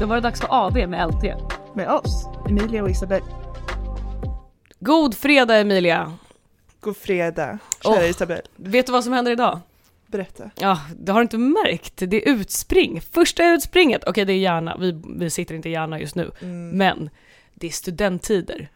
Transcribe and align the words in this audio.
Då 0.00 0.06
var 0.06 0.14
det 0.14 0.20
dags 0.20 0.40
för 0.40 0.48
AV 0.50 0.88
med 0.88 1.08
LT. 1.08 1.22
Med 1.74 1.88
oss, 1.88 2.26
Emilia 2.48 2.82
och 2.82 2.90
Isabelle. 2.90 3.26
God 4.80 5.14
fredag 5.14 5.56
Emilia! 5.56 6.12
God 6.80 6.96
fredag, 6.96 7.58
kära 7.82 7.94
Åh. 7.94 8.10
Isabelle. 8.10 8.42
Vet 8.56 8.86
du 8.86 8.92
vad 8.92 9.04
som 9.04 9.12
händer 9.12 9.32
idag? 9.32 9.60
Berätta. 10.06 10.50
Ja, 10.54 10.80
det 10.98 11.12
har 11.12 11.20
du 11.20 11.22
inte 11.22 11.38
märkt. 11.38 11.92
Det 11.96 12.28
är 12.28 12.32
utspring. 12.32 13.00
Första 13.00 13.44
utspringet. 13.48 14.04
Okej, 14.06 14.24
det 14.24 14.32
är 14.32 14.38
Järna. 14.38 14.76
Vi, 14.76 15.02
vi 15.16 15.30
sitter 15.30 15.54
inte 15.54 15.68
i 15.68 15.72
Järna 15.72 16.00
just 16.00 16.14
nu. 16.14 16.30
Mm. 16.40 16.68
Men 16.70 17.10
det 17.54 17.66
är 17.66 17.70
studenttider. 17.70 18.68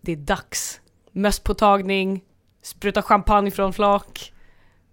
Det 0.00 0.12
är 0.12 0.16
dags. 0.16 0.80
Mösspåtagning, 1.12 2.20
spruta 2.62 3.02
champagne 3.02 3.50
från 3.50 3.72
flak. 3.72 4.32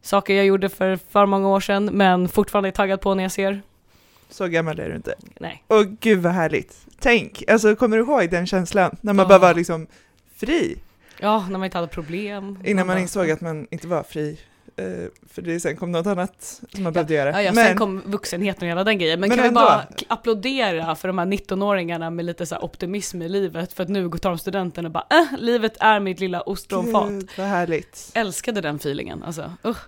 Saker 0.02 0.34
jag 0.34 0.46
gjorde 0.46 0.70
för 0.70 0.96
för 0.96 1.26
många 1.26 1.48
år 1.50 1.59
sedan 1.59 1.86
men 1.86 2.30
fortfarande 2.30 2.70
är 2.70 2.72
taggad 2.72 3.02
på 3.02 3.16
när 3.16 3.23
jag 3.23 3.32
ser. 3.32 3.62
Så 4.30 4.48
gammal 4.48 4.80
är 4.80 4.90
du 4.90 4.96
inte. 4.96 5.16
Nej. 5.40 5.64
Och 5.68 5.86
gud 6.00 6.20
vad 6.20 6.34
härligt. 6.34 6.78
Tänk, 7.00 7.44
alltså 7.48 7.76
kommer 7.76 7.98
du 7.98 8.04
ihåg 8.04 8.30
den 8.32 8.48
känslan? 8.48 8.96
När 9.02 9.14
man 9.14 9.24
Ja. 9.24 9.30
bara 9.30 9.40
var 9.40 9.54
liksom 9.54 9.88
fri, 10.36 10.78
Ja, 11.20 11.40
när 11.50 11.58
man 11.58 11.66
inte 11.66 11.78
hade 11.78 11.88
problem. 11.88 12.58
innan 12.66 12.88
man 12.88 12.94
bara- 12.96 13.02
insåg 13.02 13.32
att 13.32 13.42
man 13.42 13.68
inte 13.72 13.88
var 13.88 14.04
fri. 14.04 14.40
Eh, 14.78 14.86
för 15.30 15.42
det 15.42 15.60
sen 15.60 15.76
kom 15.78 15.92
något 15.92 16.08
annat 16.08 16.62
som 16.74 16.84
man 16.84 16.94
behövde 16.94 17.14
göra. 17.14 17.32
Ja, 17.32 17.42
ja, 17.42 17.52
Men 17.54 17.66
sen 17.66 17.78
kom 17.78 18.02
vuxenheten 18.06 18.64
och 18.64 18.70
hela 18.70 18.84
den 18.84 18.98
grejen. 18.98 19.20
Men, 19.20 19.30
Men 19.30 19.38
kan 19.38 19.44
vi 19.44 19.48
ändå. 19.48 19.62
bara 19.62 19.82
k- 20.00 20.06
applådera 20.08 20.96
för 20.96 21.08
de 21.08 21.18
här 21.18 21.26
19-åringarna 21.26 22.10
med 22.10 22.26
lite 22.26 22.46
så 22.46 22.58
optimism 22.58 23.22
i 23.22 23.30
livet 23.30 23.73
för 23.73 23.84
att 23.84 23.90
nu 23.90 24.10
tar 24.10 24.30
de 24.30 24.38
studenten 24.38 24.86
och 24.86 24.92
bara 24.92 25.06
äh, 25.10 25.40
livet 25.40 25.78
är 25.80 26.00
mitt 26.00 26.20
lilla 26.20 26.42
ostronfat. 26.42 27.10
gud 27.10 27.30
vad 27.38 27.48
härligt. 27.48 28.12
Älskade 28.14 28.62
den 28.62 28.76
feelingen 28.76 29.23
alltså. 29.23 29.52
Usch. 29.66 29.82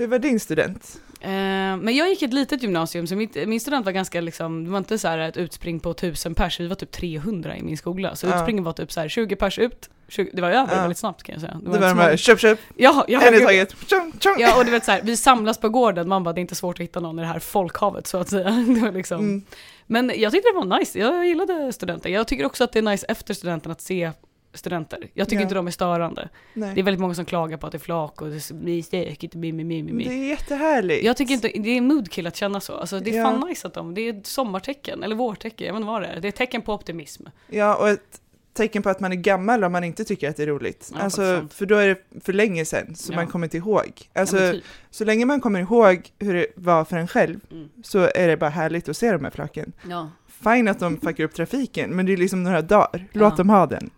Hur 0.00 0.06
var 0.06 0.18
din 0.18 0.40
student? 0.40 1.00
Eh, 1.20 1.30
men 1.76 1.96
jag 1.96 2.08
gick 2.08 2.22
ett 2.22 2.32
litet 2.32 2.62
gymnasium 2.62 3.06
så 3.06 3.16
mitt, 3.16 3.48
min 3.48 3.60
student 3.60 3.84
var 3.86 3.92
ganska 3.92 4.20
liksom, 4.20 4.64
det 4.64 4.70
var 4.70 4.78
inte 4.78 4.98
så 4.98 5.08
här 5.08 5.18
ett 5.18 5.36
utspring 5.36 5.80
på 5.80 5.90
1000 5.90 6.34
pers, 6.34 6.60
vi 6.60 6.66
var 6.66 6.74
typ 6.76 6.90
300 6.92 7.56
i 7.56 7.62
min 7.62 7.76
skola. 7.76 8.16
Så 8.16 8.26
Ja. 8.26 8.34
utspringen 8.36 8.64
var 8.64 8.72
typ 8.72 8.92
så 8.92 9.00
här 9.00 9.08
20 9.08 9.36
pers 9.36 9.58
ut, 9.58 9.90
20, 10.08 10.30
det 10.32 10.42
var 10.42 10.50
över 10.50 10.74
Ja. 10.76 10.80
väldigt 10.80 10.98
snabbt 10.98 11.22
kan 11.22 11.32
jag 11.32 11.40
säga. 11.40 11.52
Det 11.52 11.58
inte 11.66 11.78
var 11.78 11.88
de 11.88 11.98
här, 11.98 12.16
köp 12.16 12.40
köp, 12.40 12.58
Ja, 12.76 13.04
ja, 13.08 13.20
en 13.22 13.34
i 13.34 13.40
taget. 13.40 13.74
Tjong, 13.90 14.12
tjong. 14.20 14.36
Ja, 14.38 14.58
och 14.58 14.64
du 14.64 14.70
vet 14.70 14.84
så 14.84 14.90
här, 14.92 15.00
vi 15.02 15.16
samlas 15.16 15.58
på 15.58 15.68
gården, 15.68 16.08
man 16.08 16.24
bara 16.24 16.32
det 16.32 16.38
är 16.38 16.42
inte 16.42 16.54
svårt 16.54 16.76
att 16.76 16.84
hitta 16.84 17.00
någon 17.00 17.18
i 17.18 17.22
det 17.22 17.28
här 17.28 17.38
folkhavet 17.38 18.06
så 18.06 18.18
att 18.18 18.28
säga. 18.28 18.50
Det 18.74 18.80
var 18.80 18.92
liksom. 18.92 19.18
Mm. 19.20 19.42
Men 19.86 20.12
jag 20.16 20.32
tyckte 20.32 20.48
det 20.48 20.66
var 20.66 20.78
nice, 20.78 20.98
jag 20.98 21.26
gillade 21.26 21.72
studenter. 21.72 22.10
Jag 22.10 22.26
tycker 22.28 22.44
också 22.46 22.64
att 22.64 22.72
det 22.72 22.78
är 22.78 22.82
nice 22.82 23.06
efter 23.08 23.34
studenten 23.34 23.72
att 23.72 23.80
se 23.80 24.10
studenter. 24.54 25.08
Jag 25.14 25.28
tycker 25.28 25.36
Ja. 25.40 25.42
inte 25.42 25.54
de 25.54 25.66
är 25.66 25.70
störande. 25.70 26.28
Nej. 26.54 26.74
Det 26.74 26.80
är 26.80 26.84
väldigt 26.84 27.00
många 27.00 27.14
som 27.14 27.24
klagar 27.24 27.56
på 27.56 27.66
att 27.66 27.72
det 27.72 27.76
är 27.76 27.80
flak 27.80 28.22
och 28.22 28.28
det 28.28 28.36
är 28.78 28.82
stökigt 28.82 29.34
och 29.34 29.40
mi, 29.40 29.52
mi, 29.52 29.64
mi, 29.64 29.82
mi, 29.82 30.04
Det 30.04 30.10
är 30.14 30.28
jättehärligt. 30.28 31.04
Jag 31.04 31.16
tycker 31.16 31.34
inte, 31.34 31.48
det 31.48 31.68
är 31.76 31.80
moodkill 31.80 32.26
att 32.26 32.36
känna 32.36 32.60
så. 32.60 32.72
Alltså 32.76 33.00
det 33.00 33.10
är 33.10 33.14
Ja. 33.18 33.24
fan 33.24 33.48
nice 33.48 33.66
att 33.66 33.74
de, 33.74 33.94
det 33.94 34.00
är 34.08 34.20
sommartecken, 34.24 35.02
eller 35.02 35.16
vårtecken, 35.16 35.66
jag 35.66 35.74
vet 35.74 35.80
inte 35.80 35.86
vad 35.92 36.02
det 36.02 36.08
är. 36.08 36.20
Det 36.20 36.28
är 36.28 36.32
tecken 36.32 36.62
på 36.62 36.74
optimism. 36.74 37.26
Ja, 37.46 37.74
och 37.76 37.88
ett 37.88 38.20
tecken 38.52 38.82
på 38.82 38.88
att 38.90 39.00
man 39.00 39.12
är 39.12 39.16
gammal 39.16 39.64
om 39.64 39.72
man 39.72 39.84
inte 39.84 40.04
tycker 40.04 40.30
att 40.30 40.36
det 40.36 40.42
är 40.42 40.46
roligt. 40.46 40.90
Ja, 40.94 41.00
alltså, 41.00 41.46
för 41.50 41.66
då 41.66 41.76
är 41.76 41.88
det 41.88 42.20
för 42.24 42.32
länge 42.32 42.64
sedan, 42.64 42.94
så 42.94 43.12
Ja. 43.12 43.16
man 43.16 43.26
kommer 43.26 43.46
inte 43.46 43.56
ihåg. 43.56 43.92
Alltså, 44.14 44.36
typ. 44.52 44.64
så 44.90 45.04
länge 45.04 45.24
man 45.24 45.40
kommer 45.40 45.60
ihåg 45.60 46.08
hur 46.18 46.34
det 46.34 46.46
var 46.54 46.84
för 46.84 46.96
en 46.96 47.08
själv, 47.08 47.40
mm. 47.50 47.68
så 47.82 47.98
är 48.14 48.28
det 48.28 48.36
bara 48.36 48.50
härligt 48.50 48.88
att 48.88 48.96
se 48.96 49.12
de 49.12 49.24
här 49.24 49.30
flaken. 49.30 49.72
ja. 49.88 50.10
Fine 50.44 50.68
att 50.68 50.78
de 50.78 51.00
fuckar 51.00 51.24
upp 51.24 51.34
trafiken, 51.34 51.90
men 51.90 52.06
det 52.06 52.12
är 52.12 52.16
liksom 52.16 52.42
några 52.42 52.62
dagar. 52.62 53.06
Låt 53.12 53.36
dem 53.36 53.50
ha 53.50 53.66
den. 53.66 53.90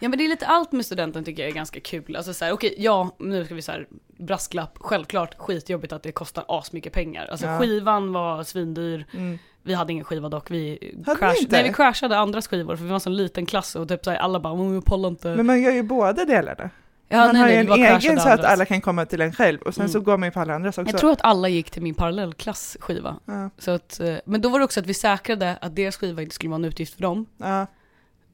Ja 0.00 0.08
men 0.08 0.18
det 0.18 0.24
är 0.24 0.28
lite 0.28 0.46
allt 0.46 0.72
med 0.72 0.86
studenten 0.86 1.24
tycker 1.24 1.42
jag 1.42 1.50
är 1.50 1.54
ganska 1.54 1.80
kul. 1.80 2.16
Alltså 2.16 2.34
såhär, 2.34 2.52
okej, 2.52 2.74
ja, 2.78 3.10
nu 3.18 3.44
ska 3.44 3.54
vi 3.54 3.62
såhär, 3.62 3.86
brasklapp, 4.18 4.78
självklart 4.80 5.34
skitjobbigt 5.38 5.92
att 5.92 6.02
det 6.02 6.12
kostar 6.12 6.44
asmycket 6.48 6.92
pengar. 6.92 7.26
Alltså 7.30 7.46
Ja. 7.46 7.58
skivan 7.58 8.12
var 8.12 8.42
svindyr, 8.44 9.06
Mm. 9.14 9.38
vi 9.62 9.74
hade 9.74 9.92
ingen 9.92 10.04
skiva 10.04 10.28
dock, 10.28 10.50
vi, 10.50 10.92
crash, 11.18 11.34
nej, 11.48 11.62
vi 11.62 11.72
crashade 11.72 12.18
andras 12.18 12.48
skivor 12.48 12.76
för 12.76 12.82
vi 12.82 12.88
var 12.88 12.94
en 12.94 13.00
sån 13.00 13.16
liten 13.16 13.46
klass 13.46 13.76
och 13.76 13.88
typ 13.88 14.04
såhär, 14.04 14.18
alla 14.18 14.40
bara 14.40 14.54
"Mm, 14.54 14.74
jag 14.74 14.84
pallar 14.84 15.08
inte. 15.08 15.28
Men 15.28 15.46
man 15.46 15.62
gör 15.62 15.72
ju 15.72 15.82
båda 15.82 16.24
delarna. 16.24 16.70
ja, 17.08 17.26
man 17.26 17.36
har 17.36 17.48
ju 17.48 17.54
en 17.54 17.72
egen 17.72 18.20
så 18.20 18.28
att 18.28 18.44
alla 18.44 18.64
kan 18.64 18.80
komma 18.80 19.06
till 19.06 19.20
en 19.20 19.32
själv, 19.32 19.60
och 19.62 19.74
sen 19.74 19.82
Mm. 19.82 19.92
så 19.92 20.00
går 20.00 20.16
man 20.16 20.26
ju 20.26 20.30
på 20.30 20.40
alla 20.40 20.54
andras 20.54 20.78
också. 20.78 20.90
Jag 20.92 21.00
tror 21.00 21.12
att 21.12 21.22
alla 21.22 21.48
gick 21.48 21.70
till 21.70 21.82
min 21.82 21.94
parallellklass 21.94 22.76
skiva. 22.80 23.16
Ja, 23.24 23.50
Så 23.58 23.70
att, 23.70 24.00
eh, 24.00 24.14
men 24.24 24.40
då 24.40 24.48
var 24.48 24.58
det 24.58 24.64
också 24.64 24.80
att 24.80 24.86
vi 24.86 24.94
säkrade 24.94 25.58
att 25.60 25.76
deras 25.76 25.96
skiva 25.96 26.22
inte 26.22 26.34
skulle 26.34 26.50
vara 26.50 26.58
en 26.58 26.64
utgift 26.64 26.94
för 26.94 27.02
dem. 27.02 27.26
ja. 27.36 27.66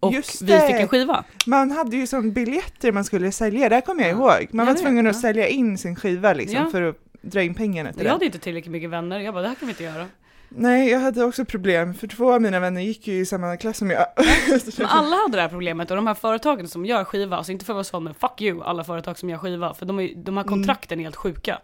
Och 0.01 0.13
Just 0.13 0.43
vi 0.43 0.47
det. 0.47 0.61
fick 0.67 0.77
en 0.77 0.89
skiva. 0.89 1.25
Man 1.47 1.71
hade 1.71 1.97
ju 1.97 2.07
som 2.07 2.33
biljetter 2.33 2.93
man 2.93 3.05
skulle 3.05 3.33
sälja, 3.33 3.69
det 3.69 3.81
kommer 3.81 4.03
jag 4.03 4.11
Ja. 4.11 4.15
ihåg. 4.17 4.49
Man 4.51 4.67
Jag 4.67 4.67
var 4.67 4.73
vet, 4.73 4.83
tvungen 4.83 5.07
att 5.07 5.15
ja. 5.17 5.21
sälja 5.21 5.49
in 5.49 5.79
sin 5.79 5.97
skiva 5.97 6.33
liksom, 6.33 6.57
Ja. 6.65 6.71
för 6.71 6.83
att 6.83 6.97
dra 7.23 7.43
in 7.43 7.55
pengarna 7.55 7.91
till 7.93 7.99
Jag 7.99 8.05
den. 8.05 8.13
hade 8.13 8.25
inte 8.27 8.39
tillräckligt 8.39 8.73
mycket 8.73 8.91
vänner, 8.91 9.21
jag 9.21 9.35
bara 9.35 9.43
det 9.43 9.49
här 9.49 9.55
kan 9.55 9.67
vi 9.69 9.73
inte 9.73 9.85
göra. 9.85 10.07
Nej, 10.49 10.91
jag 10.91 11.01
hade 11.01 11.25
också 11.25 11.45
problem, 11.45 11.95
för 11.95 12.07
två 12.07 12.33
av 12.33 12.43
mina 12.43 12.61
vänner 12.61 12.81
gick 12.81 13.07
ju 13.07 13.15
i 13.15 13.27
samma 13.27 13.57
klass 13.57 13.77
som 13.79 13.91
jag. 13.91 14.07
Men 14.79 14.87
alla 14.87 15.17
hade 15.17 15.37
det 15.37 15.43
här 15.43 15.49
problemet 15.49 15.91
och 15.91 15.97
de 15.97 16.07
här 16.07 16.15
företagen 16.15 16.69
som 16.69 16.87
gör 16.87 17.05
skiva, 17.05 17.37
alltså 17.37 17.53
inte 17.53 17.65
för 17.65 17.73
att 17.73 17.77
vara 17.77 17.85
sån 17.85 18.05
men 18.05 18.15
fuck 18.15 18.41
you 18.43 18.63
alla 18.63 18.85
företag 18.85 19.19
som 19.19 19.31
gör 19.31 19.39
skiva, 19.39 19.75
för 19.75 19.87
de, 19.87 20.01
är, 20.01 20.15
de 20.17 20.37
här 20.37 20.45
kontrakten 20.45 20.99
är 21.01 21.05
helt 21.05 21.17
sjuka. 21.17 21.59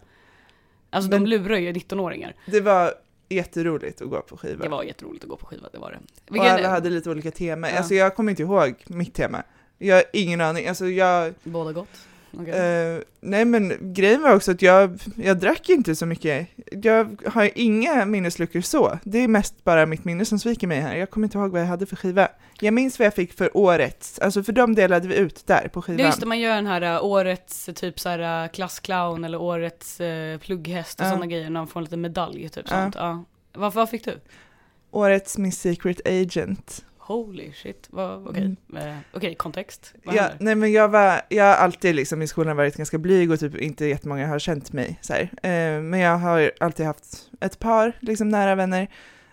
Alltså 0.90 1.10
Men- 1.10 1.24
de 1.24 1.30
lurar 1.30 1.56
ju 1.56 1.72
19-åringar. 1.72 2.34
Det 2.46 2.60
var 2.60 2.92
jätteroligt 3.32 4.02
att 4.02 4.10
gå 4.10 4.20
på 4.20 4.36
skiva. 4.36 4.62
Det 4.62 4.68
var 4.68 4.82
jätteroligt 4.82 5.24
att 5.24 5.30
gå 5.30 5.36
på 5.36 5.46
skiva, 5.46 5.68
det 5.72 5.78
var 5.78 5.90
det. 5.90 5.98
och 6.28 6.34
Vilken- 6.34 6.50
alla 6.52 6.68
hade 6.68 6.90
lite 6.90 7.10
olika 7.10 7.30
teman. 7.30 7.70
Ja. 7.70 7.76
Alltså 7.78 7.94
jag 7.94 8.16
kommer 8.16 8.30
inte 8.30 8.42
ihåg 8.42 8.74
mitt 8.86 9.14
tema. 9.14 9.42
Jag 9.78 9.96
har 9.96 10.04
ingen 10.12 10.40
aning. 10.40 10.68
Alltså 10.68 10.86
jag, 10.88 11.34
Båda 11.42 11.72
gott. 11.72 11.88
Eh, 12.32 13.02
nej 13.20 13.44
men 13.44 13.72
grejen 13.80 14.22
var 14.22 14.34
också 14.34 14.50
att 14.50 14.62
jag, 14.62 14.98
jag 15.16 15.38
drack 15.38 15.68
inte 15.68 15.96
så 15.96 16.06
mycket. 16.06 16.48
Jag 16.82 17.16
har 17.26 17.50
inga 17.54 18.04
minnesluckor 18.04 18.60
så. 18.60 18.98
Det 19.04 19.18
är 19.18 19.28
mest 19.28 19.64
bara 19.64 19.86
mitt 19.86 20.04
minne 20.04 20.24
som 20.24 20.38
sviker 20.38 20.66
mig 20.66 20.80
här. 20.80 20.96
Jag 20.96 21.10
kommer 21.10 21.26
inte 21.26 21.38
ihåg 21.38 21.50
vad 21.50 21.60
jag 21.60 21.66
hade 21.66 21.86
för 21.86 21.96
skiva. 21.96 22.28
Jag 22.60 22.74
minns 22.74 22.98
vad 22.98 23.06
jag 23.06 23.14
fick 23.14 23.32
för 23.32 23.56
årets, 23.56 24.18
alltså 24.18 24.42
för 24.42 24.52
de 24.52 24.74
delade 24.74 25.08
vi 25.08 25.16
ut 25.16 25.46
där 25.46 25.68
på 25.68 25.80
Det 25.80 25.84
skivan. 25.84 26.00
är 26.00 26.04
just 26.04 26.20
det, 26.20 26.26
man 26.26 26.40
gör 26.40 26.54
den 26.54 26.66
här 26.66 26.82
äh, 26.82 27.04
årets 27.04 27.68
äh, 27.68 27.74
typ 27.74 28.00
så 28.00 28.08
här 28.08 28.48
klassclown 28.48 29.24
eller 29.24 29.40
årets 29.40 30.00
äh, 30.00 30.38
plugghäst 30.38 31.00
och 31.00 31.06
Ja. 31.06 31.10
sådana 31.10 31.26
grejer 31.26 31.44
när 31.44 31.50
man 31.50 31.66
får 31.66 31.80
en 31.80 31.84
liten 31.84 32.00
medalj 32.00 32.48
typ 32.48 32.68
sånt. 32.68 32.94
Ja. 32.98 33.24
Vad, 33.54 33.72
vad 33.74 33.90
fick 33.90 34.04
du? 34.04 34.20
Årets 34.90 35.38
Miss 35.38 35.60
Secret 35.60 36.00
Agent. 36.04 36.84
Holy 37.12 37.52
shit, 37.52 37.86
vad- 37.90 38.28
okej. 38.28 38.56
Eh, 38.76 38.96
Okej, 39.14 39.34
kontext. 39.34 39.94
Vad 40.04 40.14
Ja, 40.14 40.28
nej 40.40 40.54
men 40.54 40.72
jag 40.72 40.88
var, 40.88 41.20
jag 41.28 41.44
har 41.44 41.54
alltid 41.54 41.94
liksom 41.94 42.22
i 42.22 42.26
skolan 42.26 42.56
varit 42.56 42.76
ganska 42.76 42.98
blyg 42.98 43.30
och 43.30 43.40
typ 43.40 43.56
inte 43.58 43.86
jättemånga 43.86 44.26
har 44.26 44.38
känt 44.38 44.72
mig 44.72 44.98
så 45.00 45.12
här. 45.12 45.20
Eh, 45.22 45.80
men 45.82 46.00
jag 46.00 46.16
har 46.18 46.52
alltid 46.60 46.86
haft 46.86 47.30
ett 47.40 47.58
par 47.58 47.92
liksom 48.00 48.28
nära 48.28 48.54
vänner. 48.54 48.88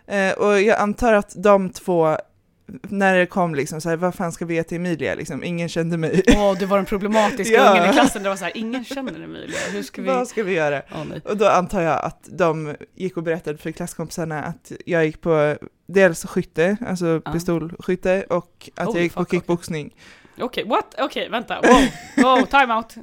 Eh, 0.08 0.34
och 0.34 0.62
jag 0.62 0.80
antar 0.80 1.14
att 1.14 1.34
de 1.44 1.70
två, 1.70 2.18
när 2.90 3.18
det 3.18 3.26
kom 3.26 3.56
liksom 3.56 3.82
så 3.82 3.90
här, 3.90 3.96
vad 3.96 4.16
fan 4.16 4.32
ska 4.32 4.46
vi 4.46 4.54
ge 4.54 4.64
till 4.64 4.78
Emilia 4.78 5.16
liksom, 5.16 5.44
ingen 5.44 5.70
kände 5.70 5.98
mig. 5.98 6.24
Åh, 6.28 6.58
du 6.60 6.66
var 6.66 6.78
den 6.78 6.86
problematiska 6.86 7.54
Ja. 7.58 7.72
ungen 7.72 7.90
i 7.90 7.94
klassen, 7.94 8.24
det 8.24 8.30
var 8.30 8.36
så 8.36 8.44
här, 8.44 8.58
ingen 8.58 8.86
känner 8.86 9.24
Emilia, 9.24 9.58
hur 9.72 9.84
ska 9.84 10.02
vi... 10.02 10.08
vad 10.08 10.28
ska 10.28 10.44
vi 10.44 10.54
göra? 10.54 10.82
Nej. 11.10 11.22
Och 11.26 11.38
då 11.38 11.48
antar 11.48 11.82
jag 11.82 12.04
att 12.06 12.30
de 12.32 12.76
gick 12.96 13.18
och 13.18 13.24
berättade 13.24 13.58
för 13.58 13.72
klasskompisarna 13.72 14.44
att 14.44 14.72
jag 14.86 15.06
gick 15.06 15.22
på 15.22 15.58
dels 15.88 16.26
skytte, 16.26 16.78
alltså 16.88 17.22
Ja. 17.26 17.32
pistolskytte, 17.32 18.24
och 18.30 18.70
att 18.76 18.86
Holy 18.86 18.98
jag 19.00 19.04
gick 19.04 19.14
på 19.14 19.20
fuck, 19.22 19.28
okej. 19.28 19.40
kickboxning. 19.40 19.96
Okej, 20.42 20.64
what? 20.68 20.96
Okej, 20.98 21.30
vänta. 21.30 21.62
Wow, 21.62 21.82
wow, 22.38 22.46
time 22.46 22.74
out. 22.76 22.96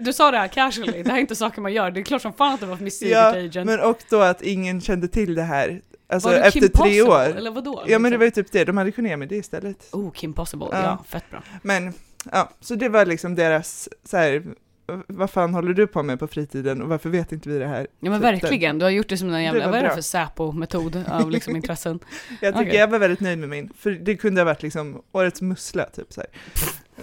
Du 0.00 0.12
sa 0.12 0.30
det 0.30 0.38
här 0.38 0.48
casually, 0.48 1.02
det 1.02 1.10
här 1.10 1.16
är 1.16 1.20
inte 1.20 1.36
saker 1.36 1.60
man 1.60 1.72
gör. 1.72 1.90
Det 1.90 2.00
är 2.00 2.04
klart 2.04 2.22
som 2.22 2.32
fan 2.32 2.54
att 2.54 2.60
det 2.60 2.66
var 2.66 2.76
Miss 2.76 2.98
Secret 2.98 3.12
Ja, 3.12 3.30
Agent. 3.44 3.66
Men 3.66 3.80
och 3.80 3.98
då 4.10 4.20
att 4.20 4.42
ingen 4.42 4.80
kände 4.80 5.08
till 5.08 5.34
det 5.34 5.42
här, 5.42 5.80
alltså 6.08 6.28
var 6.28 6.36
du 6.36 6.42
efter 6.42 6.60
Kim 6.60 6.68
tre 6.68 6.82
Possible, 6.82 7.02
år. 7.02 7.36
Eller 7.36 7.50
vadå? 7.50 7.82
Ja 7.86 7.98
men 7.98 8.02
det 8.02 8.08
liksom? 8.08 8.18
var 8.18 8.24
ju 8.24 8.30
typ 8.30 8.52
det, 8.52 8.64
de 8.64 8.76
hade 8.76 8.92
kunnat 8.92 9.10
ge 9.10 9.16
mig 9.16 9.28
det 9.28 9.36
istället. 9.36 9.88
Oh, 9.92 10.12
Kim 10.12 10.32
Possible. 10.32 10.68
Ja. 10.72 10.82
Ja, 10.82 11.04
fett 11.08 11.30
bra. 11.30 11.42
Men, 11.62 11.92
ja, 12.32 12.50
så 12.60 12.74
det 12.74 12.88
var 12.88 13.06
liksom 13.06 13.34
deras, 13.34 13.88
så 14.04 14.16
här, 14.16 14.42
vad 15.06 15.30
fan 15.30 15.54
håller 15.54 15.74
du 15.74 15.86
på 15.86 16.02
med 16.02 16.18
på 16.18 16.26
fritiden 16.26 16.82
och 16.82 16.88
varför 16.88 17.10
vet 17.10 17.32
inte 17.32 17.48
vi 17.48 17.58
det 17.58 17.66
här? 17.66 17.86
Ja 18.00 18.10
men 18.10 18.20
Typ 18.20 18.24
verkligen, 18.24 18.78
du 18.78 18.84
har 18.84 18.90
gjort 18.90 19.08
det 19.08 19.16
som 19.16 19.30
en 19.34 19.42
jävla, 19.42 19.70
vad 19.70 19.78
är 19.78 19.82
det 19.82 19.94
för 19.94 20.00
Säpo-metod 20.00 21.04
av 21.08 21.30
liksom 21.30 21.56
intressen? 21.56 21.98
Jag 22.40 22.54
tycker 22.54 22.70
Okej. 22.70 22.80
jag 22.80 22.88
var 22.88 22.98
väldigt 22.98 23.20
nöjd 23.20 23.38
med 23.38 23.48
min, 23.48 23.72
för 23.78 23.90
det 23.90 24.16
kunde 24.16 24.40
ha 24.40 24.44
varit 24.44 24.62
liksom 24.62 25.02
årets 25.12 25.42
mussla 25.42 25.84
typ 25.84 26.12
så 26.12 26.20
här. 26.20 26.30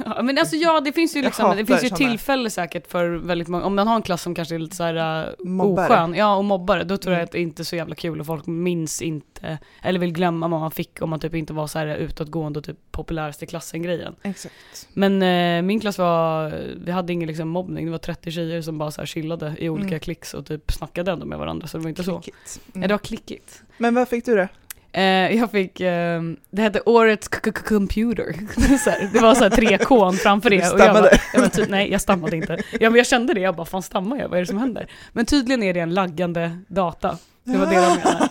Ja, 0.05 0.21
men 0.21 0.38
alltså 0.38 0.55
ja, 0.55 0.81
det 0.81 0.91
finns 0.93 1.15
ju 1.15 1.21
liksom, 1.21 1.57
det 1.57 1.65
finns 1.65 1.83
ju 1.83 1.89
tillfälle 1.89 2.49
säkert 2.49 2.88
för 2.91 3.09
väldigt 3.09 3.47
många, 3.47 3.63
om 3.65 3.75
man 3.75 3.88
har 3.88 3.95
en 3.95 4.01
klass 4.01 4.21
som 4.21 4.35
kanske 4.35 4.55
är 4.55 4.59
lite 4.59 4.75
såhär 4.75 5.25
uh, 5.27 5.33
Mobbare. 5.45 5.85
oskön, 5.85 6.13
ja 6.15 6.35
och 6.35 6.45
mobbare, 6.45 6.83
då 6.83 6.97
tror 6.97 7.13
jag 7.13 7.17
Mm. 7.19 7.25
att 7.25 7.31
det 7.31 7.39
inte 7.41 7.61
är 7.61 7.63
så 7.63 7.75
jävla 7.75 7.95
kul 7.95 8.19
och 8.19 8.25
folk 8.25 8.45
minns 8.47 9.01
inte, 9.01 9.57
eller 9.81 9.99
vill 9.99 10.11
glömma 10.13 10.47
vad 10.47 10.59
man 10.59 10.71
fick 10.71 11.01
om 11.01 11.09
man 11.09 11.19
typ 11.19 11.35
inte 11.35 11.53
var 11.53 11.67
så 11.67 11.79
här 11.79 11.88
utåtgående 11.95 12.59
och 12.59 12.65
typ 12.65 12.77
populärast 12.91 13.43
i 13.43 13.45
klassen 13.45 13.81
grejen. 13.83 14.15
Exakt. 14.23 14.55
Men 14.93 15.21
eh, 15.21 15.61
min 15.61 15.79
klass 15.79 15.97
var, 15.97 16.53
vi 16.85 16.91
hade 16.91 17.13
ingen 17.13 17.27
liksom 17.27 17.49
mobbning, 17.49 17.85
det 17.85 17.91
var 17.91 17.97
30 17.97 18.31
tjejer 18.31 18.61
som 18.61 18.77
bara 18.77 18.91
så 18.91 19.01
här 19.01 19.05
chillade 19.05 19.55
i 19.59 19.69
olika 19.69 19.87
Mm. 19.87 19.99
klicks 19.99 20.33
och 20.33 20.45
typ 20.45 20.71
snackade 20.71 21.11
ändå 21.11 21.25
med 21.25 21.37
varandra 21.39 21.67
så 21.67 21.77
det 21.77 21.83
var 21.83 21.89
inte 21.89 22.03
så. 22.03 22.19
Klickigt. 22.19 22.61
Ja, 22.65 22.71
Mm. 22.75 22.87
det 22.87 22.94
var 22.94 22.99
klickigt. 22.99 23.63
Men 23.77 23.95
vad 23.95 24.07
fick 24.07 24.25
du 24.25 24.35
då? 24.35 24.47
Eh, 24.93 25.38
jag 25.38 25.51
fick, 25.51 25.79
eh, 25.79 26.21
det 26.51 26.61
hette 26.61 26.81
årets 26.85 27.27
computer. 27.27 28.33
här, 28.89 29.09
det 29.13 29.19
var 29.19 29.35
så 29.35 29.43
här 29.43 29.49
tre 29.49 29.77
K 29.77 30.11
framför 30.11 30.49
det. 30.49 30.55
Du 30.55 30.61
och 30.61 30.79
jag 30.79 30.79
stammade. 30.79 31.01
bara, 31.01 31.19
ja, 31.33 31.39
men 31.39 31.49
ty- 31.49 31.65
nej, 31.69 31.91
jag 31.91 32.01
stammade 32.01 32.38
inte. 32.38 32.57
Ja, 32.79 32.89
men 32.89 32.95
jag 32.95 33.07
kände 33.07 33.33
det, 33.33 33.39
jag 33.39 33.55
bara, 33.55 33.65
fan 33.65 33.81
stammar 33.81 34.17
jag? 34.17 34.29
Vad 34.29 34.38
är 34.38 34.41
det 34.41 34.47
som 34.47 34.57
händer? 34.57 34.88
Men 35.13 35.25
tydligen 35.25 35.63
är 35.63 35.73
det 35.73 35.79
en 35.79 35.93
laggande 35.93 36.57
data. 36.67 37.17
Det 37.43 37.57
var 37.57 37.65
det 37.65 37.75
de 37.75 37.81
menade. 37.81 38.29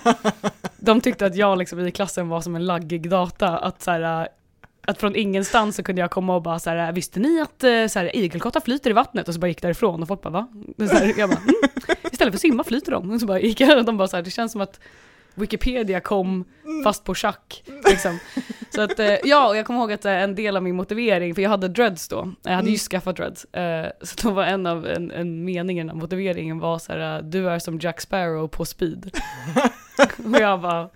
de 0.78 1.00
tyckte 1.00 1.26
att 1.26 1.36
jag 1.36 1.58
liksom 1.58 1.86
i 1.86 1.90
klassen 1.90 2.28
var 2.28 2.40
som 2.40 2.56
en 2.56 2.66
laggig 2.66 3.10
data, 3.10 3.58
att 3.58 3.82
så 3.82 3.90
här, 3.90 4.28
att 4.86 4.98
från 4.98 5.16
ingenstans 5.16 5.76
så 5.76 5.82
kunde 5.82 6.00
jag 6.00 6.10
komma 6.10 6.34
och 6.34 6.42
bara 6.42 6.58
så 6.58 6.70
här, 6.70 6.92
visste 6.92 7.20
ni 7.20 7.40
att 7.40 7.64
eh, 7.64 7.86
så 7.86 7.98
här, 7.98 8.16
igelkottar 8.16 8.60
flyter 8.60 8.90
i 8.90 8.92
vattnet? 8.92 9.28
Och 9.28 9.34
så 9.34 9.40
bara 9.40 9.48
gick 9.48 9.62
därifrån 9.62 10.02
och 10.02 10.08
folk 10.08 10.22
bara 10.22 10.30
va? 10.30 10.48
Så 10.78 10.84
här, 10.84 11.14
jag 11.18 11.30
bara, 11.30 11.40
mm. 11.40 11.54
Istället 12.12 12.32
för 12.32 12.36
att 12.36 12.40
simma 12.40 12.64
flyter 12.64 12.92
de. 12.92 13.10
Och 13.10 13.20
så 13.20 13.26
bara 13.26 13.40
gick 13.40 13.60
jag 13.60 13.78
och 13.78 13.84
de 13.84 13.96
bara 13.96 14.08
så 14.08 14.16
här, 14.16 14.22
det 14.24 14.30
känns 14.30 14.52
som 14.52 14.60
att 14.60 14.80
Wikipedia 15.34 16.00
kom 16.00 16.44
fast 16.84 17.04
på 17.04 17.14
schack. 17.14 17.62
Liksom. 17.90 18.18
Så 18.74 18.80
att, 18.82 18.98
eh, 18.98 19.14
ja, 19.24 19.48
och 19.48 19.56
jag 19.56 19.66
kommer 19.66 19.80
ihåg 19.80 19.92
att 19.92 20.04
eh, 20.04 20.12
en 20.22 20.34
del 20.34 20.56
av 20.56 20.62
min 20.62 20.76
motivering, 20.76 21.34
för 21.34 21.42
jag 21.42 21.50
hade 21.50 21.68
dreads 21.68 22.08
då, 22.08 22.32
jag 22.42 22.50
hade 22.52 22.66
ju 22.68 22.70
Mm. 22.70 22.78
skaffat 22.78 23.16
dreads, 23.16 23.44
eh, 23.44 23.90
så 24.02 24.28
då 24.28 24.30
var 24.34 24.44
en 24.44 24.66
av 24.66 24.86
en, 24.86 25.10
en 25.10 25.44
meningen 25.44 25.90
av 25.90 25.96
motiveringen 25.96 26.58
var 26.58 26.78
så 26.78 26.92
här, 26.92 27.22
du 27.22 27.48
är 27.48 27.58
som 27.58 27.78
Jack 27.78 28.00
Sparrow 28.00 28.48
på 28.48 28.64
speed. 28.64 29.10
och 30.34 30.40
jag 30.40 30.60
bara, 30.60 30.88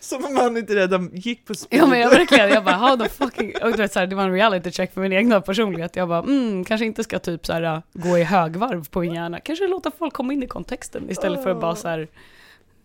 Som 0.00 0.24
om 0.24 0.36
han 0.36 0.56
inte 0.56 0.74
redan 0.74 1.10
gick 1.14 1.46
på 1.46 1.54
speed. 1.54 1.80
ja 1.80 1.86
men 1.86 2.00
jag 2.00 2.10
verkligen, 2.10 2.48
jag 2.48 2.64
bara 2.64 2.74
how 2.76 2.96
the 2.96 3.08
fucking, 3.08 3.52
och 3.62 3.70
du 3.70 3.76
vet 3.76 3.92
så 3.92 3.98
här, 3.98 4.06
det 4.06 4.16
var 4.16 4.24
en 4.24 4.32
reality 4.32 4.70
check 4.70 4.94
för 4.94 5.00
min 5.00 5.12
egna 5.12 5.40
personlighet, 5.40 5.96
jag 5.96 6.08
bara 6.08 6.18
mm, 6.22 6.64
kanske 6.64 6.84
inte 6.86 7.04
ska 7.04 7.18
typ 7.18 7.46
så 7.46 7.52
här 7.52 7.62
eh, 7.62 7.80
gå 7.92 8.18
i 8.18 8.22
högvarv 8.22 8.88
på 8.88 9.00
min 9.00 9.14
hjärna, 9.14 9.40
kanske 9.40 9.66
låta 9.68 9.90
folk 9.98 10.12
komma 10.14 10.32
in 10.32 10.42
i 10.42 10.46
kontexten 10.46 11.10
istället 11.10 11.42
för 11.42 11.50
att 11.50 11.60
bara 11.60 11.76
så 11.76 11.88
här, 11.88 12.08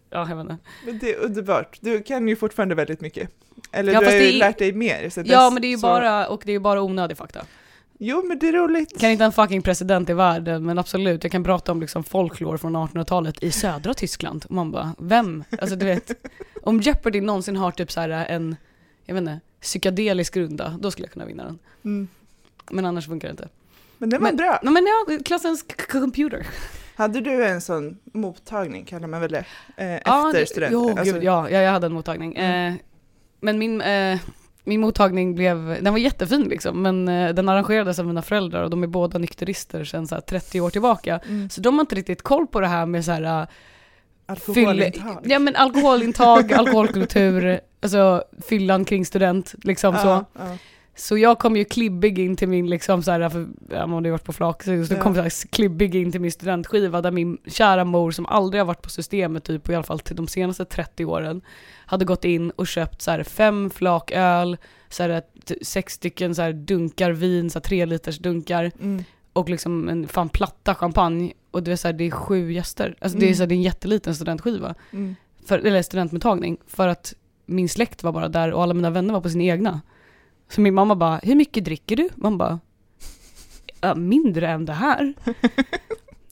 ja 0.09 0.29
jag 0.29 0.35
vet 0.35 0.43
inte. 0.43 0.57
Men 0.85 0.99
det 0.99 1.13
är 1.13 1.19
underbart. 1.19 1.77
Du 1.81 2.03
kan 2.03 2.27
ju 2.27 2.35
fortfarande 2.35 2.75
väldigt 2.75 3.01
mycket. 3.01 3.29
Eller 3.71 3.93
Ja, 3.93 3.99
du 3.99 4.05
har 4.05 4.13
ju 4.13 4.19
är- 4.29 4.33
lärt 4.37 4.57
dig 4.57 4.73
mer 4.73 5.09
sen 5.09 5.25
Ja 5.27 5.49
men 5.49 5.61
det 5.61 5.67
är 5.67 5.69
ju 5.69 5.77
så- 5.77 5.81
bara, 5.87 6.27
och 6.27 6.41
det 6.45 6.51
är 6.51 6.53
ju 6.53 6.59
bara 6.59 6.81
onödig 6.81 7.17
fakta. 7.17 7.45
Jo 7.99 8.23
men 8.27 8.39
det 8.39 8.47
är 8.47 8.53
roligt. 8.53 8.99
Kan 8.99 9.09
inte 9.09 9.23
en 9.23 9.31
fucking 9.31 9.61
president 9.61 10.09
i 10.09 10.13
världen, 10.13 10.65
men 10.65 10.79
absolut, 10.79 11.23
jag 11.23 11.31
kan 11.31 11.43
prata 11.43 11.71
om 11.71 11.81
liksom 11.81 12.03
folklore 12.03 12.57
från 12.57 12.75
1800-talet 12.75 13.43
i 13.43 13.51
södra 13.51 13.93
Tyskland. 13.93 14.45
Och 14.49 14.55
man 14.55 14.71
bara, 14.71 14.95
vem? 14.99 15.43
Alltså 15.61 15.75
du 15.75 15.85
vet, 15.85 16.11
om 16.63 16.79
Jeopardy 16.81 17.21
någonsin 17.21 17.55
har 17.55 17.71
typ 17.71 17.91
så 17.91 17.99
här 17.99 18.09
en, 18.09 18.55
jag 19.05 19.13
vet 19.13 19.21
inte, 19.21 19.39
psykedelisk 19.61 20.37
runda, 20.37 20.77
då 20.81 20.91
skulle 20.91 21.05
jag 21.05 21.13
kunna 21.13 21.25
vinna 21.25 21.43
den. 21.43 21.59
Mm. 21.85 22.07
Men 22.71 22.85
annars 22.85 23.07
funkar 23.07 23.27
det 23.27 23.31
inte. 23.31 23.49
Men 23.97 24.09
det 24.09 24.17
var 24.17 24.23
Men- 24.23 24.35
bra. 24.37 24.59
Men 24.63 24.85
ja, 24.87 25.17
klassens 25.25 25.65
computer. 25.91 26.47
Hade 26.97 27.21
du 27.21 27.45
en 27.45 27.61
sån 27.61 27.97
mottagning, 28.13 28.85
kallar 28.85 29.07
man 29.07 29.21
väl 29.21 29.31
det, 29.31 29.45
eh, 29.77 29.99
Ja, 30.05 30.27
efter 30.29 30.45
studenten? 30.45 30.79
Jo, 30.79 30.89
Alltså, 30.97 31.13
gud, 31.13 31.23
ja, 31.23 31.49
ja, 31.49 31.61
jag 31.61 31.71
hade 31.71 31.85
en 31.85 31.93
mottagning. 31.93 32.35
Mm. 32.35 32.73
Eh, 32.73 32.79
men 33.41 33.57
min, 33.59 33.81
eh, 33.81 34.19
min 34.63 34.81
mottagning 34.81 35.35
blev, 35.35 35.77
den 35.83 35.93
var 35.93 35.99
jättefin 35.99 36.43
liksom, 36.43 36.81
men 36.81 37.07
eh, 37.07 37.33
den 37.33 37.49
arrangerades 37.49 37.99
av 37.99 38.05
mina 38.05 38.21
föräldrar 38.21 38.63
och 38.63 38.69
de 38.69 38.83
är 38.83 38.87
båda 38.87 39.19
nykterister 39.19 39.83
sedan 39.83 40.07
så 40.07 40.15
här 40.15 40.21
30 40.21 40.61
år 40.61 40.69
tillbaka. 40.69 41.19
mm, 41.29 41.49
Så 41.49 41.61
de 41.61 41.73
har 41.73 41.81
inte 41.81 41.95
riktigt 41.95 42.21
koll 42.21 42.47
på 42.47 42.59
det 42.59 42.67
här 42.67 42.85
med 42.85 43.05
så 43.05 43.11
här 43.11 43.41
eh, 43.41 43.47
alkoholintag. 44.25 45.19
Ja 45.23 45.39
men 45.39 45.55
alkoholintag, 45.55 46.53
alkoholkultur, 46.53 47.59
alltså 47.81 48.23
fyllan 48.49 48.85
kring 48.85 49.05
student, 49.05 49.55
liksom 49.63 49.95
så. 49.95 50.07
Ja, 50.07 50.25
ja. 50.33 50.57
Så 50.97 51.17
jag 51.17 51.39
kom 51.39 51.55
ju 51.55 51.65
klibbig 51.65 52.19
in 52.19 52.35
till 52.35 52.47
min 52.47 52.69
liksom 52.69 53.03
så 53.03 53.11
här, 53.11 53.29
för 53.29 53.47
ja, 53.69 53.87
man 53.87 53.93
hade 53.95 54.11
varit 54.11 54.23
på 54.23 54.33
flak, 54.33 54.63
så 54.63 54.71
Ja. 54.71 54.99
kom 55.01 55.15
jag 55.15 55.31
klibbig 55.31 55.95
in 55.95 56.11
till 56.11 56.21
min 56.21 56.31
studentskiva 56.31 57.01
där 57.01 57.11
min 57.11 57.37
kära 57.47 57.83
mor 57.85 58.11
som 58.11 58.25
aldrig 58.25 58.61
har 58.61 58.65
varit 58.65 58.81
på 58.81 58.89
systemet 58.89 59.43
typ, 59.43 59.69
i 59.69 59.75
alla 59.75 59.83
fall 59.83 59.99
till 59.99 60.15
de 60.15 60.27
senaste 60.27 60.65
30 60.65 61.05
åren, 61.05 61.41
hade 61.85 62.05
gått 62.05 62.25
in 62.25 62.49
och 62.49 62.67
köpt 62.67 63.01
så 63.01 63.11
här 63.11 63.23
fem 63.23 63.69
flak 63.69 64.11
öl, 64.11 64.57
så 64.89 65.03
här, 65.03 65.21
sex 65.61 65.93
stycken 65.93 66.35
så 66.35 66.41
här 66.41 66.53
dunkar 66.53 67.11
vin, 67.11 67.49
så 67.49 67.59
här 67.59 67.63
tre 67.63 67.85
liters 67.85 68.17
dunkar 68.19 68.71
Mm. 68.81 69.03
och 69.33 69.49
liksom 69.49 69.89
en 69.89 70.07
fan 70.07 70.29
platta 70.29 70.75
champagne. 70.75 71.33
Och 71.51 71.63
det 71.63 71.71
är 71.71 71.75
så 71.75 71.87
här, 71.87 71.93
det 71.93 72.03
är 72.03 72.11
sju 72.11 72.51
gäster. 72.51 72.95
Alltså 73.01 73.17
det 73.17 73.25
är 73.25 73.27
Mm. 73.27 73.35
så 73.35 73.41
här, 73.43 73.47
det 73.47 73.53
är 73.55 73.57
en 73.57 73.61
jätteliten 73.61 74.15
studentskiva 74.15 74.75
Mm. 74.91 75.15
för, 75.45 75.59
eller 75.59 75.81
studentmottagning, 75.81 76.57
för 76.67 76.87
att 76.87 77.13
min 77.45 77.69
släkt 77.69 78.03
var 78.03 78.11
bara 78.11 78.27
där 78.29 78.51
och 78.53 78.63
alla 78.63 78.73
mina 78.73 78.89
vänner 78.89 79.13
var 79.13 79.21
på 79.21 79.29
sin 79.29 79.41
egna. 79.41 79.81
Så 80.49 80.61
min 80.61 80.73
mamma 80.73 80.95
bara, 80.95 81.19
hur 81.23 81.35
mycket 81.35 81.65
dricker 81.65 81.95
du? 81.95 82.09
Man 82.15 82.37
bara, 82.37 82.59
ja, 83.81 83.95
mindre 83.95 84.47
än 84.47 84.65
det 84.65 84.73
här. 84.73 85.13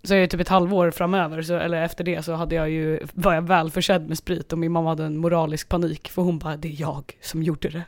Så 0.03 0.13
är 0.13 0.19
det 0.19 0.27
typ 0.27 0.41
ett 0.41 0.47
halvår 0.50 0.91
framöver, 0.91 1.41
så, 1.41 1.56
eller 1.56 1.81
efter 1.81 2.03
det, 2.03 2.23
så 2.23 2.33
hade 2.33 2.56
jag 2.56 2.69
ju, 2.69 3.00
var 3.13 3.33
jag 3.33 3.41
väl 3.41 3.71
försedd 3.71 4.07
med 4.07 4.17
sprit 4.17 4.53
och 4.53 4.59
min 4.59 4.71
mamma 4.71 4.89
hade 4.89 5.03
en 5.06 5.17
moralisk 5.17 5.69
panik 5.69 6.09
för 6.09 6.21
hon 6.21 6.39
bara, 6.39 6.57
det 6.57 6.67
är 6.67 6.81
jag 6.81 7.17
som 7.21 7.44
gjorde 7.44 7.69
det. 7.69 7.83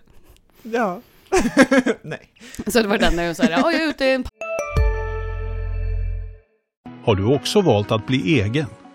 Ja. 0.61 1.01
Nej. 2.01 2.29
Så 2.67 2.81
det 2.81 2.87
var 2.87 2.97
den 2.97 3.15
när 3.15 3.23
jag 3.23 3.35
sa, 3.35 3.43
ja 3.43 3.71
jag 3.71 3.81
är 3.81 3.89
ute 3.89 4.05
i 4.05 4.13
en 4.13 4.23
Har 7.03 7.15
du 7.15 7.35
också 7.35 7.61
valt 7.61 7.91
att 7.91 8.07
bli 8.07 8.41
egen? 8.41 8.65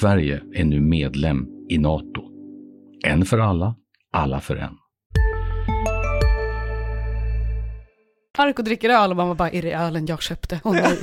Sverige 0.00 0.42
är 0.54 0.64
nu 0.64 0.80
medlem 0.80 1.46
i 1.68 1.78
Nato. 1.78 2.22
En 3.04 3.24
för 3.24 3.38
alla, 3.38 3.74
alla 4.12 4.40
för 4.40 4.56
en. 4.56 4.81
Park 8.32 8.58
och 8.58 8.64
dricker 8.64 8.90
öl 8.90 9.10
och 9.10 9.16
mamma 9.16 9.34
bara, 9.34 9.50
är 9.50 9.62
det 9.62 9.72
ölen 9.72 10.06
jag 10.06 10.22
köpte? 10.22 10.60
Åh 10.64 10.72
nej. 10.72 10.98